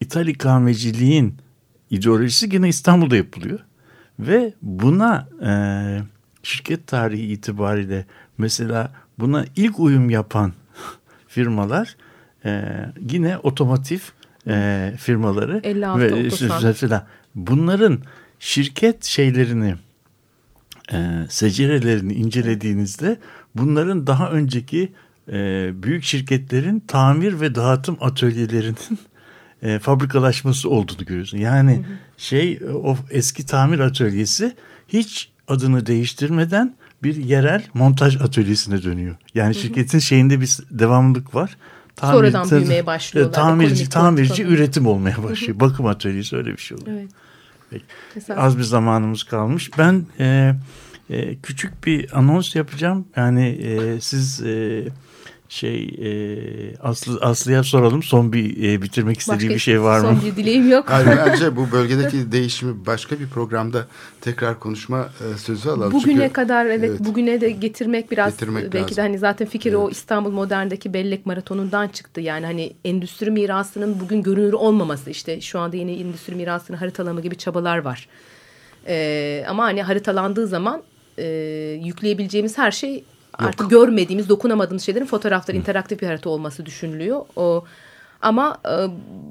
[0.00, 1.34] İthal ikameciliğin
[1.90, 3.58] ideolojisi yine İstanbul'da yapılıyor.
[4.18, 5.52] Ve buna e,
[6.42, 8.06] şirket tarihi itibariyle
[8.38, 10.52] mesela buna ilk uyum yapan
[11.28, 11.96] firmalar
[12.44, 12.64] e,
[13.10, 13.98] yine otomotiv
[14.46, 17.02] e, firmaları 56 ve Otosan.
[17.34, 17.98] bunların
[18.38, 19.74] şirket şeylerini
[20.92, 23.18] e, secerelerini incelediğinizde
[23.54, 24.92] bunların daha önceki
[25.32, 28.98] e, büyük şirketlerin tamir ve dağıtım atölyelerinin
[29.62, 31.38] e, fabrikalaşması olduğunu görüyorsun.
[31.38, 31.84] Yani
[32.16, 34.56] şey o eski tamir atölyesi
[34.88, 39.16] hiç adını değiştirmeden bir yerel montaj atölyesine dönüyor.
[39.34, 41.56] Yani şirketin şeyinde bir devamlılık var.
[42.00, 43.34] Sonradan büyümeye başlıyorlar.
[43.34, 45.60] Tamirci, tamirci üretim olmaya başlıyor.
[45.60, 46.96] Bakım atölyesi öyle bir şey oluyor.
[46.98, 47.10] Evet.
[47.70, 48.34] Peki.
[48.34, 49.70] Az bir zamanımız kalmış.
[49.78, 50.54] Ben e,
[51.10, 53.08] e, küçük bir anons yapacağım.
[53.16, 54.84] Yani e, siz e,
[55.48, 58.02] şey e, Aslı Aslı'ya soralım.
[58.02, 60.06] Son bir e, bitirmek istediği Başka bir şey var mı?
[60.06, 60.84] Son bir dileğim yok.
[60.88, 63.86] Hayır, bence bu bölgedeki değişimi başka bir programda
[64.20, 65.00] tekrar konuşma
[65.34, 65.92] e, sözü alalım.
[65.92, 67.00] Bugüne Çünkü- kadar evet, Evet.
[67.00, 68.96] bugüne de getirmek biraz Getirmek belki lazım.
[68.96, 72.20] de hani zaten fikir o İstanbul Modern'deki bellek maratonundan çıktı.
[72.20, 77.36] Yani hani endüstri mirasının bugün görünür olmaması işte şu anda yeni endüstri mirasını haritalama gibi
[77.36, 78.08] çabalar var.
[78.86, 80.82] Ee, ama hani haritalandığı zaman
[81.18, 81.24] e,
[81.84, 83.04] yükleyebileceğimiz her şey
[83.38, 87.20] artık görmediğimiz, dokunamadığımız şeylerin fotoğrafları interaktif bir harita olması düşünülüyor.
[87.36, 87.64] O
[88.24, 88.74] ama e,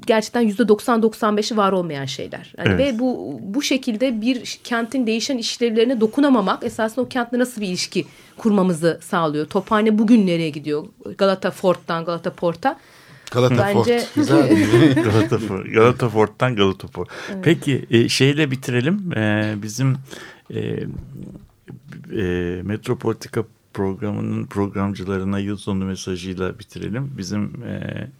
[0.06, 2.54] gerçekten yüzde 90-95'i var olmayan şeyler.
[2.58, 2.94] Yani Evet.
[2.94, 8.06] Ve bu bu şekilde bir kentin değişen işlevlerine dokunamamak esasında o kentle nasıl bir ilişki
[8.36, 9.46] kurmamızı sağlıyor.
[9.46, 10.86] Tophane bugün nereye gidiyor?
[11.18, 12.78] Galata Fort'tan Galata Port'a.
[13.30, 14.14] Galata Bence- Fort.
[14.14, 14.48] Güzel.
[14.94, 17.08] Galata Fort, Galata Fort'tan Galata Fort.
[17.42, 19.12] Peki e, şeyle bitirelim.
[19.16, 19.96] E, bizim
[20.50, 22.22] e, e,
[22.62, 23.44] Metropolitika
[23.74, 27.12] programının programcılarına yıl sonu mesajıyla bitirelim.
[27.18, 28.10] Bizim e,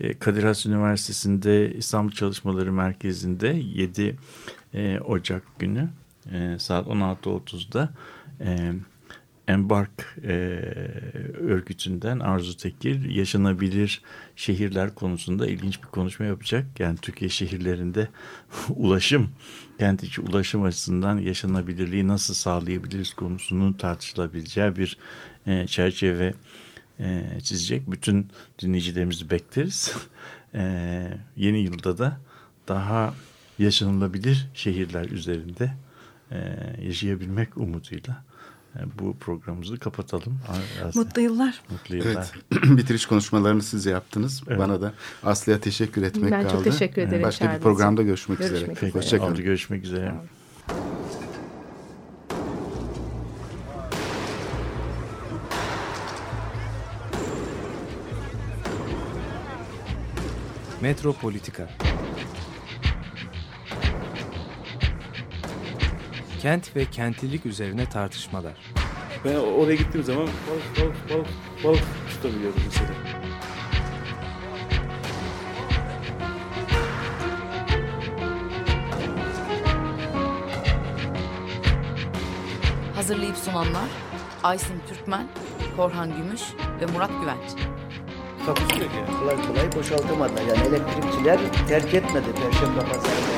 [0.00, 4.16] e, Kadir Has Üniversitesi'nde İstanbul Çalışmaları Merkezi'nde 7
[4.74, 5.88] e, Ocak günü
[6.32, 7.90] e, saat 16.30'da
[8.40, 8.72] e,
[9.48, 10.32] Embark e,
[11.38, 14.02] örgütünden Arzu Tekir yaşanabilir
[14.36, 16.80] şehirler konusunda ilginç bir konuşma yapacak.
[16.80, 18.08] Yani Türkiye şehirlerinde
[18.68, 19.30] ulaşım,
[19.78, 24.98] kent içi ulaşım açısından yaşanabilirliği nasıl sağlayabiliriz konusunun tartışılabileceği bir
[25.46, 26.34] e, çerçeve
[27.00, 27.90] e, çizecek.
[27.90, 28.30] Bütün
[28.62, 29.94] dinleyicilerimizi bekleriz.
[30.54, 32.20] E, yeni yılda da
[32.68, 33.14] daha
[33.58, 35.72] yaşanılabilir şehirler üzerinde
[36.30, 36.36] e,
[36.82, 38.24] yaşayabilmek umuduyla
[38.98, 40.38] bu programımızı kapatalım.
[40.94, 41.60] Mutlu yıllar.
[41.70, 42.30] Mutlu yıllar.
[42.52, 42.62] Evet.
[42.78, 44.42] Bitiriş konuşmalarını siz yaptınız.
[44.48, 44.58] Evet.
[44.58, 44.92] Bana da
[45.22, 46.52] Aslı'ya teşekkür etmek Ben kaldı.
[46.52, 48.72] çok teşekkür ederim Başka bir çağırdığınız programda görüşmek, Görüşmek üzere.
[48.88, 48.90] üzere.
[48.90, 49.32] Hoşçakalın.
[49.32, 50.14] oldu görüşmek üzere.
[60.80, 61.68] Metropolitika
[66.38, 68.52] Kent ve kentlilik üzerine tartışmalar.
[69.24, 71.26] Ben oraya gittiğim zaman balık balık balık
[71.64, 72.88] balık tutabiliyordum mesela.
[82.94, 83.88] Hazırlayıp sunanlar
[84.42, 85.28] Aysin Türkmen,
[85.76, 86.42] Korhan Gümüş
[86.80, 87.68] ve Murat Güvenç.
[88.46, 89.20] Takusuyor ki yani.
[89.20, 90.42] Kolay kolay boşaltamadılar.
[90.42, 93.37] Yani elektrikçiler terk etmedi Perşembe Pazarı